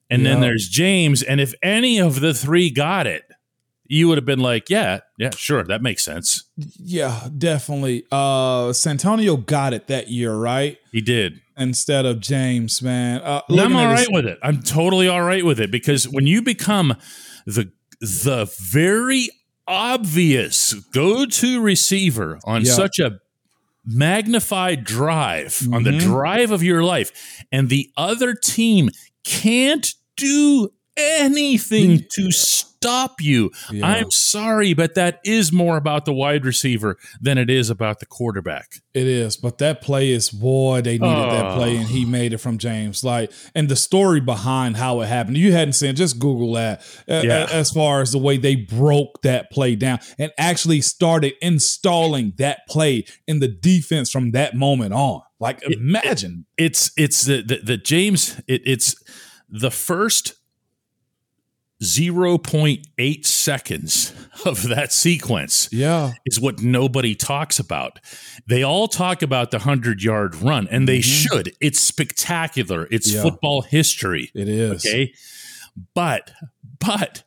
and 0.10 0.26
then 0.26 0.42
there's 0.42 0.68
James. 0.68 1.24
And 1.24 1.40
if 1.40 1.54
any 1.64 2.00
of 2.00 2.20
the 2.20 2.34
three 2.34 2.70
got 2.70 3.08
it, 3.08 3.24
you 3.86 4.08
would 4.08 4.18
have 4.18 4.26
been 4.26 4.40
like, 4.40 4.70
yeah, 4.70 5.00
yeah, 5.18 5.30
sure, 5.36 5.64
that 5.64 5.82
makes 5.82 6.04
sense. 6.04 6.46
yeah, 6.58 7.28
definitely. 7.38 8.06
Uh 8.12 8.74
Santonio 8.74 9.38
got 9.38 9.74
it 9.74 9.88
that 9.88 10.10
year, 10.10 10.34
right? 10.36 10.78
He 10.92 11.02
did. 11.02 11.42
Instead 11.58 12.06
of 12.06 12.20
James, 12.20 12.82
man. 12.82 13.22
Uh, 13.22 13.42
I'm 13.50 13.76
all 13.76 13.86
right 13.86 14.00
his- 14.00 14.10
with 14.12 14.26
it. 14.26 14.40
I'm 14.42 14.62
totally 14.64 15.08
all 15.08 15.22
right 15.22 15.46
with 15.46 15.60
it 15.60 15.70
because 15.72 16.08
when 16.10 16.26
you 16.28 16.42
become 16.42 16.96
the 17.46 17.72
the 18.04 18.52
very 18.60 19.30
obvious 19.68 20.74
go-to 20.94 21.62
receiver 21.62 22.38
on 22.44 22.66
Yeah. 22.66 22.74
such 22.74 23.00
a 23.00 23.20
magnified 23.86 24.84
drive 24.84 25.68
on 25.72 25.84
the 25.84 25.92
Mhm. 25.92 26.00
drive 26.02 26.52
of 26.52 26.62
your 26.64 26.84
life 26.84 27.12
and 27.52 27.70
the 27.70 27.90
other 27.98 28.34
team 28.34 28.90
can't 29.24 29.94
do 30.18 30.70
anything 30.98 32.00
mm. 32.00 32.10
to 32.10 32.32
stop 32.32 33.22
you. 33.22 33.50
Yeah. 33.72 33.88
I'm 33.88 34.12
sorry, 34.12 34.74
but 34.74 34.96
that 34.96 35.22
is 35.24 35.54
more 35.54 35.78
about 35.78 36.04
the 36.04 36.12
wide 36.12 36.46
receiver 36.46 36.98
than 37.22 37.38
it 37.38 37.50
is 37.50 37.70
about 37.70 38.00
the 38.00 38.06
quarterback. 38.06 38.74
It 38.94 39.08
is, 39.08 39.38
but 39.38 39.58
that 39.60 39.82
play 39.82 40.12
is 40.12 40.30
boy, 40.30 40.82
they 40.82 40.98
needed 40.98 41.32
that 41.32 41.56
play, 41.56 41.78
and 41.78 41.88
he 41.88 42.04
oh. 42.04 42.10
made 42.10 42.34
it 42.34 42.40
from 42.40 42.58
James. 42.58 43.04
Like, 43.04 43.32
and 43.56 43.70
the 43.70 43.78
story 43.78 44.20
behind 44.20 44.76
how 44.76 45.00
it 45.00 45.08
happened, 45.08 45.38
you 45.38 45.54
hadn't 45.54 45.74
seen. 45.74 45.96
Just 45.96 46.20
Google 46.20 46.54
that. 46.54 46.86
Yeah. 47.08 47.48
As 47.50 47.72
far 47.72 48.02
as 48.02 48.12
the 48.12 48.18
way 48.18 48.38
they 48.38 48.56
broke 48.56 49.22
that 49.22 49.50
play 49.50 49.76
down 49.76 50.00
and 50.20 50.32
actually 50.38 50.82
started 50.82 51.34
installing 51.42 52.34
that 52.38 52.68
play 52.68 53.06
in 53.28 53.40
the 53.40 53.48
defense 53.48 54.12
from 54.12 54.32
that 54.32 54.56
moment 54.56 54.94
on. 54.94 55.22
Like, 55.40 55.64
imagine. 55.64 56.46
It's 56.58 56.92
it's 56.98 57.24
the 57.24 57.42
the, 57.42 57.62
the 57.64 57.78
James. 57.78 58.42
It, 58.48 58.62
it's 58.66 59.02
the 59.50 59.72
first. 59.72 60.34
0.8 61.82 63.26
seconds 63.26 64.14
of 64.46 64.64
that 64.70 64.92
sequence 64.92 65.70
yeah, 65.72 66.14
is 66.26 66.40
what 66.40 66.62
nobody 66.62 67.16
talks 67.16 67.60
about. 67.60 68.00
They 68.48 68.64
all 68.64 68.88
talk 68.88 69.22
about 69.22 69.52
the 69.52 69.58
100 69.58 70.02
yard 70.02 70.36
run, 70.36 70.68
and 70.70 70.88
they 70.88 71.02
should. 71.02 71.54
It's 71.62 71.80
spectacular. 71.80 72.88
It's 72.92 73.08
Mm-hmm. 73.10 73.18
Yeah. 73.18 73.22
football 73.32 73.62
history. 73.64 74.32
it 74.34 74.48
is. 74.48 74.86
Okay. 74.86 75.14
But, 75.94 76.32
but 76.80 77.24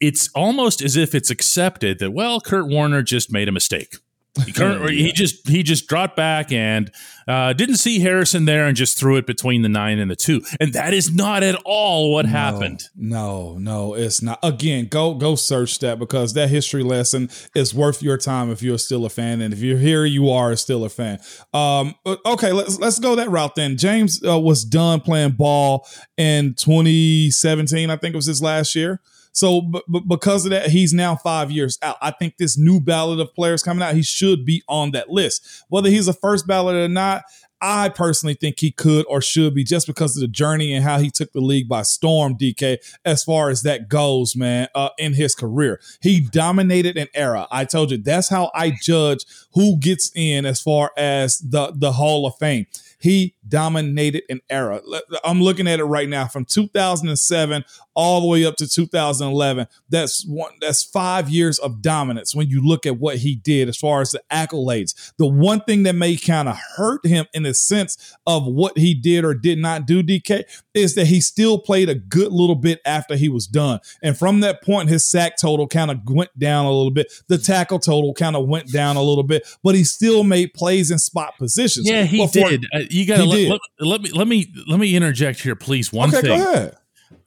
it's 0.00 0.28
almost 0.34 0.82
as 0.82 0.96
if 0.96 1.14
it's 1.14 1.30
accepted 1.30 1.98
that, 1.98 2.12
well, 2.12 2.40
Kurt 2.40 2.68
Warner 2.68 3.02
just 3.02 3.32
made 3.32 3.48
a 3.48 3.52
mistake. 3.52 3.96
He, 4.44 4.52
Kurt- 4.52 4.80
or 4.80 4.90
he 4.90 5.12
just 5.12 5.48
he 5.48 5.62
just 5.62 5.88
dropped 5.88 6.16
back 6.16 6.52
and 6.52 6.90
uh, 7.26 7.52
didn't 7.52 7.76
see 7.76 7.98
Harrison 7.98 8.44
there 8.44 8.66
and 8.66 8.76
just 8.76 8.96
threw 8.96 9.16
it 9.16 9.26
between 9.26 9.62
the 9.62 9.68
nine 9.68 9.98
and 9.98 10.08
the 10.08 10.14
two, 10.14 10.42
and 10.60 10.72
that 10.72 10.94
is 10.94 11.12
not 11.12 11.42
at 11.42 11.56
all 11.64 12.12
what 12.12 12.26
happened. 12.26 12.84
No, 12.94 13.58
no, 13.58 13.94
it's 13.94 14.22
not. 14.22 14.38
Again, 14.42 14.86
go 14.88 15.14
go 15.14 15.34
search 15.34 15.80
that 15.80 15.98
because 15.98 16.34
that 16.34 16.48
history 16.48 16.84
lesson 16.84 17.28
is 17.56 17.74
worth 17.74 18.02
your 18.02 18.16
time 18.16 18.50
if 18.50 18.62
you're 18.62 18.78
still 18.78 19.04
a 19.04 19.10
fan, 19.10 19.40
and 19.40 19.52
if 19.52 19.60
you're 19.60 19.78
here, 19.78 20.04
you 20.04 20.30
are 20.30 20.54
still 20.54 20.84
a 20.84 20.88
fan. 20.88 21.18
Um, 21.52 21.96
okay, 22.24 22.52
let's 22.52 22.78
let's 22.78 23.00
go 23.00 23.16
that 23.16 23.30
route 23.30 23.56
then. 23.56 23.76
James 23.76 24.24
uh, 24.24 24.38
was 24.38 24.64
done 24.64 25.00
playing 25.00 25.32
ball 25.32 25.86
in 26.16 26.54
2017, 26.54 27.90
I 27.90 27.96
think 27.96 28.14
it 28.14 28.16
was 28.16 28.26
his 28.26 28.40
last 28.42 28.76
year. 28.76 29.00
So, 29.32 29.60
but, 29.60 29.84
but 29.88 30.08
because 30.08 30.44
of 30.44 30.50
that, 30.50 30.70
he's 30.70 30.92
now 30.92 31.16
five 31.16 31.50
years 31.50 31.78
out. 31.82 31.96
I 32.02 32.10
think 32.10 32.36
this 32.36 32.58
new 32.58 32.80
ballot 32.80 33.20
of 33.20 33.34
players 33.34 33.62
coming 33.62 33.82
out, 33.82 33.94
he 33.94 34.02
should 34.02 34.44
be 34.44 34.62
on 34.68 34.90
that 34.92 35.08
list. 35.10 35.64
Whether 35.68 35.88
he's 35.88 36.08
a 36.08 36.12
first 36.12 36.46
ballot 36.46 36.76
or 36.76 36.88
not, 36.88 37.22
I 37.60 37.90
personally 37.90 38.34
think 38.34 38.60
he 38.60 38.70
could 38.70 39.04
or 39.08 39.20
should 39.20 39.54
be 39.54 39.64
just 39.64 39.86
because 39.86 40.16
of 40.16 40.20
the 40.20 40.28
journey 40.28 40.72
and 40.72 40.84
how 40.84 40.98
he 40.98 41.10
took 41.10 41.32
the 41.32 41.40
league 41.40 41.68
by 41.68 41.82
storm, 41.82 42.36
DK, 42.36 42.78
as 43.04 43.22
far 43.22 43.50
as 43.50 43.62
that 43.62 43.88
goes, 43.88 44.34
man, 44.34 44.68
uh, 44.74 44.90
in 44.98 45.14
his 45.14 45.34
career. 45.34 45.80
He 46.00 46.20
dominated 46.20 46.96
an 46.96 47.08
era. 47.14 47.46
I 47.50 47.64
told 47.64 47.90
you 47.90 47.98
that's 47.98 48.28
how 48.28 48.50
I 48.54 48.72
judge 48.82 49.24
who 49.52 49.78
gets 49.78 50.10
in 50.14 50.46
as 50.46 50.60
far 50.60 50.92
as 50.96 51.38
the, 51.38 51.72
the 51.74 51.92
Hall 51.92 52.26
of 52.26 52.36
Fame. 52.38 52.66
He 53.00 53.34
dominated 53.48 54.24
an 54.28 54.40
era. 54.50 54.80
I'm 55.24 55.42
looking 55.42 55.66
at 55.66 55.80
it 55.80 55.84
right 55.84 56.08
now 56.08 56.26
from 56.26 56.44
2007 56.44 57.64
all 57.94 58.20
the 58.20 58.26
way 58.26 58.44
up 58.44 58.56
to 58.56 58.68
2011. 58.68 59.66
That's 59.88 60.24
one. 60.26 60.52
That's 60.60 60.82
five 60.82 61.30
years 61.30 61.58
of 61.58 61.80
dominance 61.80 62.34
when 62.34 62.48
you 62.48 62.64
look 62.64 62.84
at 62.84 62.98
what 62.98 63.16
he 63.16 63.34
did 63.34 63.68
as 63.68 63.78
far 63.78 64.02
as 64.02 64.10
the 64.10 64.22
accolades. 64.30 65.14
The 65.16 65.26
one 65.26 65.62
thing 65.62 65.84
that 65.84 65.94
may 65.94 66.16
kind 66.16 66.48
of 66.48 66.58
hurt 66.76 67.04
him 67.06 67.26
in 67.32 67.42
the 67.42 67.49
sense 67.54 68.16
of 68.26 68.46
what 68.46 68.78
he 68.78 68.94
did 68.94 69.24
or 69.24 69.34
did 69.34 69.58
not 69.58 69.86
do, 69.86 70.02
DK, 70.02 70.44
is 70.74 70.94
that 70.94 71.06
he 71.06 71.20
still 71.20 71.58
played 71.58 71.88
a 71.88 71.94
good 71.94 72.32
little 72.32 72.54
bit 72.54 72.80
after 72.84 73.16
he 73.16 73.28
was 73.28 73.46
done. 73.46 73.80
And 74.02 74.16
from 74.18 74.40
that 74.40 74.62
point, 74.62 74.88
his 74.88 75.04
sack 75.04 75.36
total 75.40 75.66
kind 75.68 75.90
of 75.90 76.00
went 76.08 76.38
down 76.38 76.66
a 76.66 76.72
little 76.72 76.90
bit. 76.90 77.12
The 77.28 77.38
tackle 77.38 77.78
total 77.78 78.14
kind 78.14 78.36
of 78.36 78.46
went 78.46 78.70
down 78.72 78.96
a 78.96 79.02
little 79.02 79.24
bit, 79.24 79.46
but 79.62 79.74
he 79.74 79.84
still 79.84 80.24
made 80.24 80.54
plays 80.54 80.90
in 80.90 80.98
spot 80.98 81.36
positions. 81.38 81.88
Yeah, 81.88 82.04
he 82.04 82.18
But 82.18 82.28
for- 82.32 82.48
did. 82.50 82.64
Uh, 82.74 82.80
you 82.90 83.06
got 83.06 83.16
to 83.18 83.24
let, 83.24 83.60
let, 83.80 83.80
let 83.80 84.00
me 84.02 84.10
let 84.12 84.28
me 84.28 84.52
let 84.68 84.80
me 84.80 84.94
interject 84.96 85.40
here, 85.42 85.56
please. 85.56 85.92
One 85.92 86.08
Okay, 86.10 86.20
thing. 86.20 86.38
go 86.38 86.52
ahead. 86.52 86.76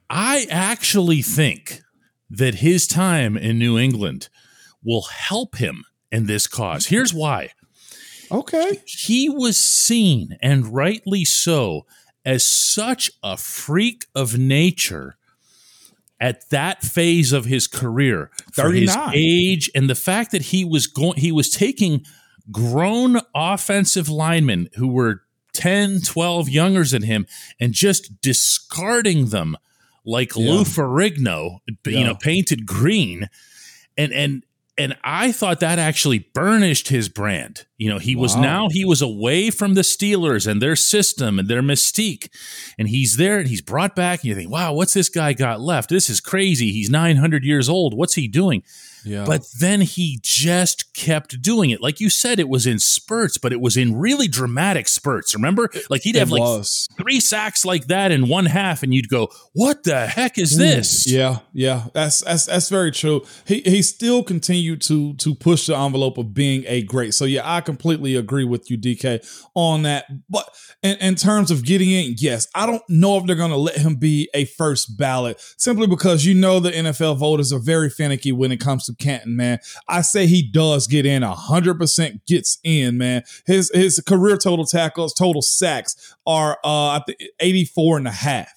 I 0.09 0.45
actually 0.49 1.21
think 1.21 1.81
that 2.29 2.55
his 2.55 2.87
time 2.87 3.35
in 3.37 3.57
New 3.57 3.77
England 3.77 4.29
will 4.83 5.03
help 5.03 5.55
him 5.57 5.85
in 6.11 6.25
this 6.27 6.45
cause. 6.47 6.87
Here's 6.87 7.13
why. 7.13 7.49
Okay. 8.33 8.81
He 8.85 9.29
was 9.29 9.59
seen, 9.59 10.37
and 10.41 10.73
rightly 10.73 11.23
so, 11.25 11.85
as 12.25 12.45
such 12.47 13.11
a 13.21 13.37
freak 13.37 14.05
of 14.15 14.37
nature 14.37 15.17
at 16.19 16.49
that 16.49 16.81
phase 16.81 17.31
of 17.33 17.45
his 17.45 17.67
career. 17.67 18.31
For 18.53 18.71
his 18.71 18.95
age 19.13 19.69
and 19.75 19.89
the 19.89 19.95
fact 19.95 20.31
that 20.31 20.41
he 20.43 20.63
was 20.63 20.87
going 20.87 21.19
he 21.19 21.31
was 21.31 21.49
taking 21.49 22.05
grown 22.51 23.19
offensive 23.35 24.07
linemen 24.09 24.69
who 24.75 24.87
were 24.87 25.21
10, 25.53 26.01
12 26.01 26.49
younger 26.49 26.83
than 26.85 27.03
him 27.03 27.27
and 27.59 27.73
just 27.73 28.21
discarding 28.21 29.27
them 29.27 29.57
like 30.05 30.35
Yeah. 30.35 30.51
Lou 30.51 30.63
Ferrigno, 30.63 31.59
you 31.67 31.75
Yeah. 31.85 32.03
know, 32.07 32.15
painted 32.15 32.65
green. 32.65 33.29
And 33.97 34.11
and 34.13 34.43
and 34.77 34.97
I 35.03 35.31
thought 35.31 35.59
that 35.59 35.77
actually 35.77 36.19
burnished 36.33 36.87
his 36.87 37.07
brand. 37.07 37.65
You 37.77 37.89
know, 37.89 37.99
he 37.99 38.15
was 38.15 38.35
now 38.35 38.69
he 38.71 38.85
was 38.85 39.01
away 39.01 39.51
from 39.51 39.75
the 39.75 39.81
Steelers 39.81 40.47
and 40.47 40.61
their 40.61 40.75
system 40.75 41.37
and 41.37 41.47
their 41.47 41.61
mystique. 41.61 42.29
And 42.79 42.87
he's 42.87 43.17
there 43.17 43.37
and 43.37 43.47
he's 43.47 43.61
brought 43.61 43.95
back 43.95 44.21
and 44.21 44.29
you 44.29 44.35
think, 44.35 44.49
wow, 44.49 44.73
what's 44.73 44.93
this 44.93 45.09
guy 45.09 45.33
got 45.33 45.61
left? 45.61 45.89
This 45.89 46.09
is 46.09 46.19
crazy. 46.19 46.71
He's 46.71 46.89
900 46.89 47.43
years 47.43 47.69
old. 47.69 47.93
What's 47.93 48.15
he 48.15 48.27
doing? 48.27 48.63
Yeah. 49.05 49.25
But 49.25 49.43
then 49.59 49.81
he 49.81 50.19
just 50.21 50.93
kept 50.93 51.41
doing 51.41 51.69
it. 51.69 51.81
Like 51.81 51.99
you 51.99 52.09
said, 52.09 52.39
it 52.39 52.49
was 52.49 52.65
in 52.65 52.79
spurts, 52.79 53.37
but 53.37 53.51
it 53.51 53.59
was 53.61 53.75
in 53.77 53.97
really 53.97 54.27
dramatic 54.27 54.87
spurts. 54.87 55.33
Remember? 55.35 55.69
Like 55.89 56.01
he'd 56.01 56.15
It 56.15 56.19
have 56.19 56.31
like 56.31 56.41
was. 56.41 56.87
three 56.97 57.19
sacks 57.19 57.65
like 57.65 57.87
that 57.87 58.11
in 58.11 58.27
one 58.27 58.45
half, 58.45 58.83
and 58.83 58.93
you'd 58.93 59.09
go, 59.09 59.29
What 59.53 59.83
the 59.83 60.07
heck 60.07 60.37
is 60.37 60.57
this? 60.57 61.05
Yeah, 61.09 61.39
yeah, 61.53 61.85
that's 61.93 62.21
that's 62.21 62.45
that's 62.45 62.69
very 62.69 62.91
true. 62.91 63.23
He 63.45 63.61
he 63.61 63.81
still 63.81 64.23
continued 64.23 64.81
to 64.83 65.13
to 65.15 65.35
push 65.35 65.67
the 65.67 65.77
envelope 65.77 66.17
of 66.17 66.33
being 66.33 66.63
a 66.67 66.81
great. 66.83 67.13
So 67.13 67.25
yeah, 67.25 67.41
I 67.43 67.61
completely 67.61 68.15
agree 68.15 68.45
with 68.45 68.69
you, 68.69 68.77
DK, 68.77 69.25
on 69.55 69.83
that. 69.83 70.05
But 70.29 70.49
in, 70.81 70.97
in 70.97 71.15
terms 71.15 71.51
of 71.51 71.63
getting 71.65 71.89
in, 71.91 72.15
yes, 72.17 72.47
I 72.55 72.65
don't 72.65 72.83
know 72.89 73.17
if 73.17 73.25
they're 73.25 73.35
going 73.35 73.51
to 73.51 73.57
let 73.57 73.77
him 73.77 73.95
be 73.95 74.29
a 74.33 74.45
first 74.45 74.97
ballot 74.97 75.39
simply 75.57 75.87
because 75.87 76.25
you 76.25 76.33
know 76.33 76.59
the 76.59 76.71
NFL 76.71 77.17
voters 77.17 77.51
are 77.53 77.59
very 77.59 77.89
finicky 77.89 78.31
when 78.31 78.51
it 78.51 78.59
comes 78.59 78.85
to 78.85 78.92
Canton, 78.95 79.35
man. 79.35 79.59
I 79.87 80.01
say 80.01 80.27
he 80.27 80.41
does 80.41 80.87
get 80.87 81.05
in, 81.05 81.21
hundred 81.23 81.79
percent 81.79 82.25
gets 82.25 82.59
in, 82.63 82.97
man. 82.97 83.23
His 83.45 83.71
his 83.73 83.99
career 83.99 84.37
total 84.37 84.65
tackles, 84.65 85.13
total 85.13 85.41
sacks 85.41 86.15
are 86.25 86.57
uh 86.63 86.89
I 86.93 87.01
think 87.05 87.19
84 87.39 87.97
and 87.97 88.07
a 88.07 88.11
half. 88.11 88.49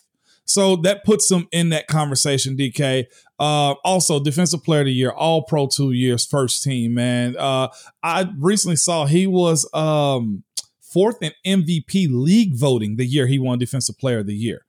So 0.47 0.77
that 0.77 1.05
puts 1.05 1.31
him 1.31 1.49
in 1.51 1.71
that 1.71 1.89
conversation, 1.89 2.57
DK. 2.57 3.07
Uh, 3.39 3.75
also, 3.85 4.23
defensive 4.23 4.63
player 4.63 4.81
of 4.81 4.87
the 4.87 4.93
year, 4.93 5.11
all 5.11 5.43
pro 5.43 5.67
two 5.67 5.91
years, 5.93 6.25
first 6.25 6.63
team, 6.63 6.95
man. 6.95 7.37
Uh, 7.37 7.69
I 8.03 8.29
recently 8.39 8.77
saw 8.77 9.07
he 9.07 9.27
was 9.27 9.69
um, 9.75 10.45
fourth 10.81 11.19
in 11.21 11.33
MVP 11.45 12.09
league 12.11 12.57
voting 12.57 12.97
the 12.97 13.05
year 13.05 13.27
he 13.27 13.39
won 13.39 13.59
defensive 13.59 13.99
player 13.99 14.21
of 14.21 14.27
the 14.27 14.35
year. 14.35 14.66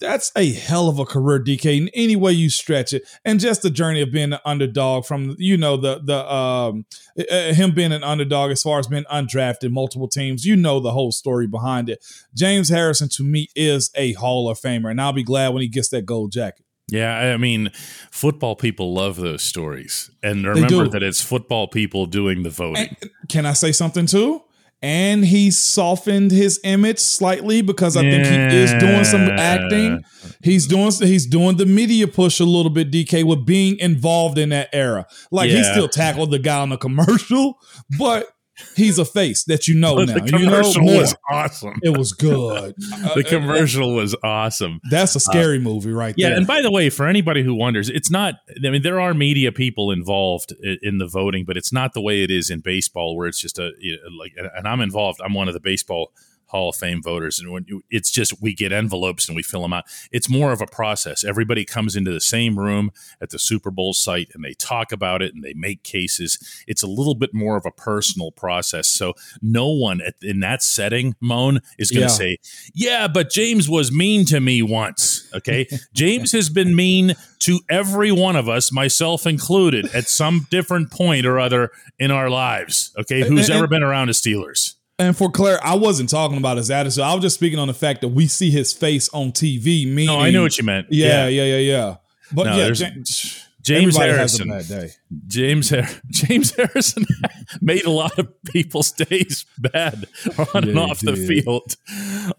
That's 0.00 0.30
a 0.36 0.52
hell 0.52 0.88
of 0.88 0.98
a 0.98 1.04
career, 1.04 1.40
DK, 1.40 1.76
in 1.76 1.90
any 1.92 2.14
way 2.14 2.32
you 2.32 2.50
stretch 2.50 2.92
it. 2.92 3.02
And 3.24 3.40
just 3.40 3.62
the 3.62 3.70
journey 3.70 4.00
of 4.00 4.12
being 4.12 4.32
an 4.32 4.38
underdog 4.44 5.06
from, 5.06 5.34
you 5.38 5.56
know, 5.56 5.76
the, 5.76 6.00
the, 6.02 6.32
um, 6.32 6.86
uh, 7.18 7.52
him 7.52 7.74
being 7.74 7.92
an 7.92 8.04
underdog 8.04 8.52
as 8.52 8.62
far 8.62 8.78
as 8.78 8.86
being 8.86 9.04
undrafted, 9.04 9.72
multiple 9.72 10.08
teams, 10.08 10.44
you 10.44 10.54
know, 10.54 10.78
the 10.78 10.92
whole 10.92 11.10
story 11.10 11.46
behind 11.46 11.88
it. 11.88 12.04
James 12.34 12.68
Harrison 12.68 13.08
to 13.10 13.24
me 13.24 13.48
is 13.56 13.90
a 13.96 14.12
Hall 14.14 14.48
of 14.48 14.58
Famer, 14.58 14.90
and 14.90 15.00
I'll 15.00 15.12
be 15.12 15.24
glad 15.24 15.48
when 15.48 15.62
he 15.62 15.68
gets 15.68 15.88
that 15.88 16.06
gold 16.06 16.30
jacket. 16.32 16.64
Yeah, 16.90 17.34
I 17.34 17.36
mean, 17.36 17.70
football 18.10 18.56
people 18.56 18.94
love 18.94 19.16
those 19.16 19.42
stories. 19.42 20.10
And 20.22 20.46
remember 20.46 20.88
that 20.88 21.02
it's 21.02 21.20
football 21.20 21.68
people 21.68 22.06
doing 22.06 22.44
the 22.44 22.50
voting. 22.50 22.96
And 23.02 23.10
can 23.28 23.44
I 23.44 23.52
say 23.52 23.72
something 23.72 24.06
too? 24.06 24.42
And 24.80 25.24
he 25.24 25.50
softened 25.50 26.30
his 26.30 26.60
image 26.62 27.00
slightly 27.00 27.62
because 27.62 27.96
I 27.96 28.02
think 28.02 28.26
he 28.26 28.56
is 28.56 28.70
doing 28.74 29.04
some 29.04 29.28
acting. 29.28 30.04
He's 30.42 30.68
doing 30.68 30.92
he's 30.92 31.26
doing 31.26 31.56
the 31.56 31.66
media 31.66 32.06
push 32.06 32.38
a 32.38 32.44
little 32.44 32.70
bit, 32.70 32.92
DK, 32.92 33.24
with 33.24 33.44
being 33.44 33.76
involved 33.80 34.38
in 34.38 34.50
that 34.50 34.68
era. 34.72 35.06
Like 35.32 35.50
he 35.50 35.64
still 35.64 35.88
tackled 35.88 36.30
the 36.30 36.38
guy 36.38 36.60
on 36.60 36.68
the 36.68 36.76
commercial, 36.76 37.58
but 37.98 38.28
he's 38.76 38.98
a 38.98 39.04
face 39.04 39.44
that 39.44 39.68
you 39.68 39.74
know 39.74 39.96
But 39.96 40.08
now. 40.08 40.14
the 40.14 40.24
you 40.26 40.32
know 40.32 40.38
commercial 40.38 40.84
was 40.84 41.14
awesome. 41.30 41.78
It 41.82 41.96
was 41.96 42.12
good. 42.12 42.74
The 43.14 43.24
Uh, 43.26 43.28
commercial 43.28 43.94
was 43.94 44.14
awesome. 44.22 44.80
That's 44.90 45.14
a 45.16 45.20
scary 45.20 45.58
movie 45.58 45.90
right 45.92 46.14
Yeah, 46.16 46.28
there. 46.30 46.38
and 46.38 46.46
by 46.46 46.62
the 46.62 46.70
way, 46.70 46.90
for 46.90 47.06
anybody 47.06 47.42
who 47.42 47.54
wonders, 47.54 47.88
it's 47.88 48.10
not. 48.10 48.34
I 48.64 48.70
mean, 48.70 48.82
there 48.82 49.00
are 49.00 49.14
media 49.14 49.52
people 49.52 49.90
involved 49.90 50.52
in 50.82 50.98
the 50.98 51.06
voting, 51.06 51.44
but 51.44 51.56
it's 51.56 51.72
not 51.72 51.94
the 51.94 52.00
way 52.00 52.22
it 52.22 52.30
is 52.30 52.50
in 52.50 52.60
baseball, 52.60 53.16
where 53.16 53.26
it's 53.28 53.40
just 53.40 53.58
a 53.58 53.70
you 53.78 53.96
know, 53.96 54.16
like. 54.18 54.32
And 54.56 54.66
I'm 54.68 54.80
involved. 54.80 55.20
I'm 55.24 55.34
one 55.34 55.48
of 55.48 55.54
the 55.54 55.60
baseball 55.60 56.12
Hall 56.48 56.70
of 56.70 56.76
Fame 56.76 57.02
voters, 57.02 57.38
and 57.38 57.50
when 57.52 57.64
you, 57.68 57.82
it's 57.90 58.10
just 58.10 58.40
we 58.42 58.54
get 58.54 58.72
envelopes 58.72 59.28
and 59.28 59.36
we 59.36 59.42
fill 59.42 59.62
them 59.62 59.72
out. 59.72 59.84
It's 60.12 60.28
more 60.28 60.52
of 60.52 60.60
a 60.60 60.66
process. 60.66 61.24
Everybody 61.24 61.64
comes 61.64 61.96
into 61.96 62.10
the 62.10 62.20
same 62.20 62.58
room 62.58 62.90
at 63.20 63.30
the 63.30 63.38
Super 63.38 63.70
Bowl 63.70 63.92
site 63.94 64.28
and 64.34 64.44
they 64.44 64.54
talk 64.54 64.92
about 64.92 65.22
it 65.22 65.34
and 65.34 65.42
they 65.44 65.54
make 65.54 65.82
cases. 65.82 66.38
It's 66.66 66.82
a 66.82 66.86
little 66.86 67.14
bit 67.14 67.30
more 67.32 67.56
of 67.56 67.64
a 67.66 67.70
personal 67.70 68.30
process. 68.32 68.88
So 68.88 69.14
no 69.42 69.68
one 69.68 70.00
at, 70.00 70.14
in 70.22 70.40
that 70.40 70.62
setting, 70.62 71.14
Moan, 71.20 71.60
is 71.78 71.90
going 71.90 72.06
to 72.06 72.12
Yeah. 72.12 72.16
say, 72.16 72.36
"Yeah, 72.74 73.08
but 73.08 73.30
James 73.30 73.68
was 73.68 73.92
mean 73.92 74.24
to 74.26 74.40
me 74.40 74.62
once." 74.62 75.28
Okay, 75.34 75.66
James 75.94 76.32
has 76.32 76.48
been 76.48 76.74
mean 76.74 77.14
to 77.40 77.60
every 77.70 78.10
one 78.10 78.34
of 78.36 78.48
us, 78.48 78.72
myself 78.72 79.26
included, 79.26 79.94
at 79.94 80.08
some 80.08 80.46
different 80.50 80.90
point 80.90 81.24
or 81.26 81.38
other 81.38 81.70
in 81.98 82.10
our 82.10 82.28
lives. 82.30 82.92
Okay, 82.98 83.20
who's 83.28 83.48
And- 83.48 83.58
ever 83.58 83.66
been 83.68 83.82
around 83.82 84.08
the 84.08 84.12
Steelers? 84.14 84.74
And 85.00 85.16
for 85.16 85.30
Claire, 85.30 85.64
I 85.64 85.76
wasn't 85.76 86.08
talking 86.10 86.38
about 86.38 86.56
his 86.56 86.70
attitude. 86.70 87.04
I 87.04 87.14
was 87.14 87.22
just 87.22 87.36
speaking 87.36 87.58
on 87.60 87.68
the 87.68 87.74
fact 87.74 88.00
that 88.00 88.08
we 88.08 88.26
see 88.26 88.50
his 88.50 88.72
face 88.72 89.08
on 89.10 89.30
TV. 89.30 89.86
Meaning, 89.86 90.06
No, 90.06 90.18
I 90.18 90.30
know 90.30 90.42
what 90.42 90.58
you 90.58 90.64
meant. 90.64 90.88
Yeah, 90.90 91.28
yeah, 91.28 91.44
yeah, 91.44 91.56
yeah. 91.58 91.96
But 92.32 92.44
No, 92.44 92.56
yeah, 92.56 92.70
James, 92.72 93.44
James 93.62 93.96
Harrison. 93.96 94.48
has 94.48 94.68
day. 94.68 94.90
James 95.28 95.70
Har- 95.70 95.88
James 96.10 96.54
Harrison 96.54 97.06
made 97.60 97.84
a 97.84 97.90
lot 97.90 98.18
of 98.18 98.28
people's 98.44 98.90
days 98.90 99.46
bad 99.58 100.06
on 100.54 100.64
and 100.68 100.78
off 100.78 100.98
the 101.00 101.14
field. 101.14 101.76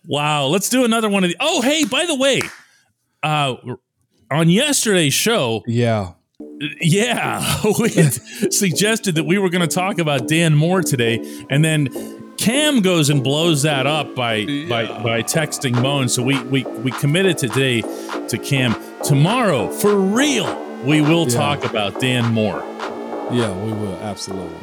Wow. 0.06 0.48
Let's 0.48 0.70
do 0.70 0.84
another 0.84 1.08
one 1.10 1.24
of 1.24 1.30
the. 1.30 1.38
Oh, 1.40 1.62
hey, 1.62 1.86
by 1.86 2.06
the 2.06 2.16
way, 2.16 2.42
uh, 3.24 3.56
on 4.30 4.50
yesterday's 4.50 5.14
show, 5.14 5.64
Yeah, 5.66 6.14
yeah, 6.82 7.62
we 7.80 7.90
suggested 7.90 9.16
that 9.16 9.24
we 9.26 9.38
were 9.38 9.50
going 9.50 9.68
to 9.68 9.74
talk 9.74 9.98
about 9.98 10.28
Dan 10.28 10.56
Moore 10.56 10.82
today, 10.82 11.20
and 11.50 11.64
then 11.64 11.88
Cam 12.40 12.82
goes 12.82 13.10
and 13.10 13.22
blows 13.24 13.64
that 13.64 13.86
up 13.86 14.16
by 14.16 14.46
by 14.70 14.86
by 15.04 15.22
texting 15.24 15.80
Moan. 15.82 16.08
So 16.08 16.24
we 16.24 16.42
we 16.44 16.64
we 16.64 16.92
committed 16.92 17.38
today 17.38 17.82
to 17.82 18.38
Cam. 18.38 18.76
Tomorrow, 19.04 19.70
for 19.70 19.96
real, 19.96 20.48
we 20.84 21.02
will 21.02 21.28
Yeah. 21.28 21.36
talk 21.38 21.66
about 21.66 22.00
Dan 22.00 22.34
Moore. 22.34 22.64
yeah, 23.32 23.52
we 23.52 23.72
will 23.74 23.98
absolutely. 24.02 24.56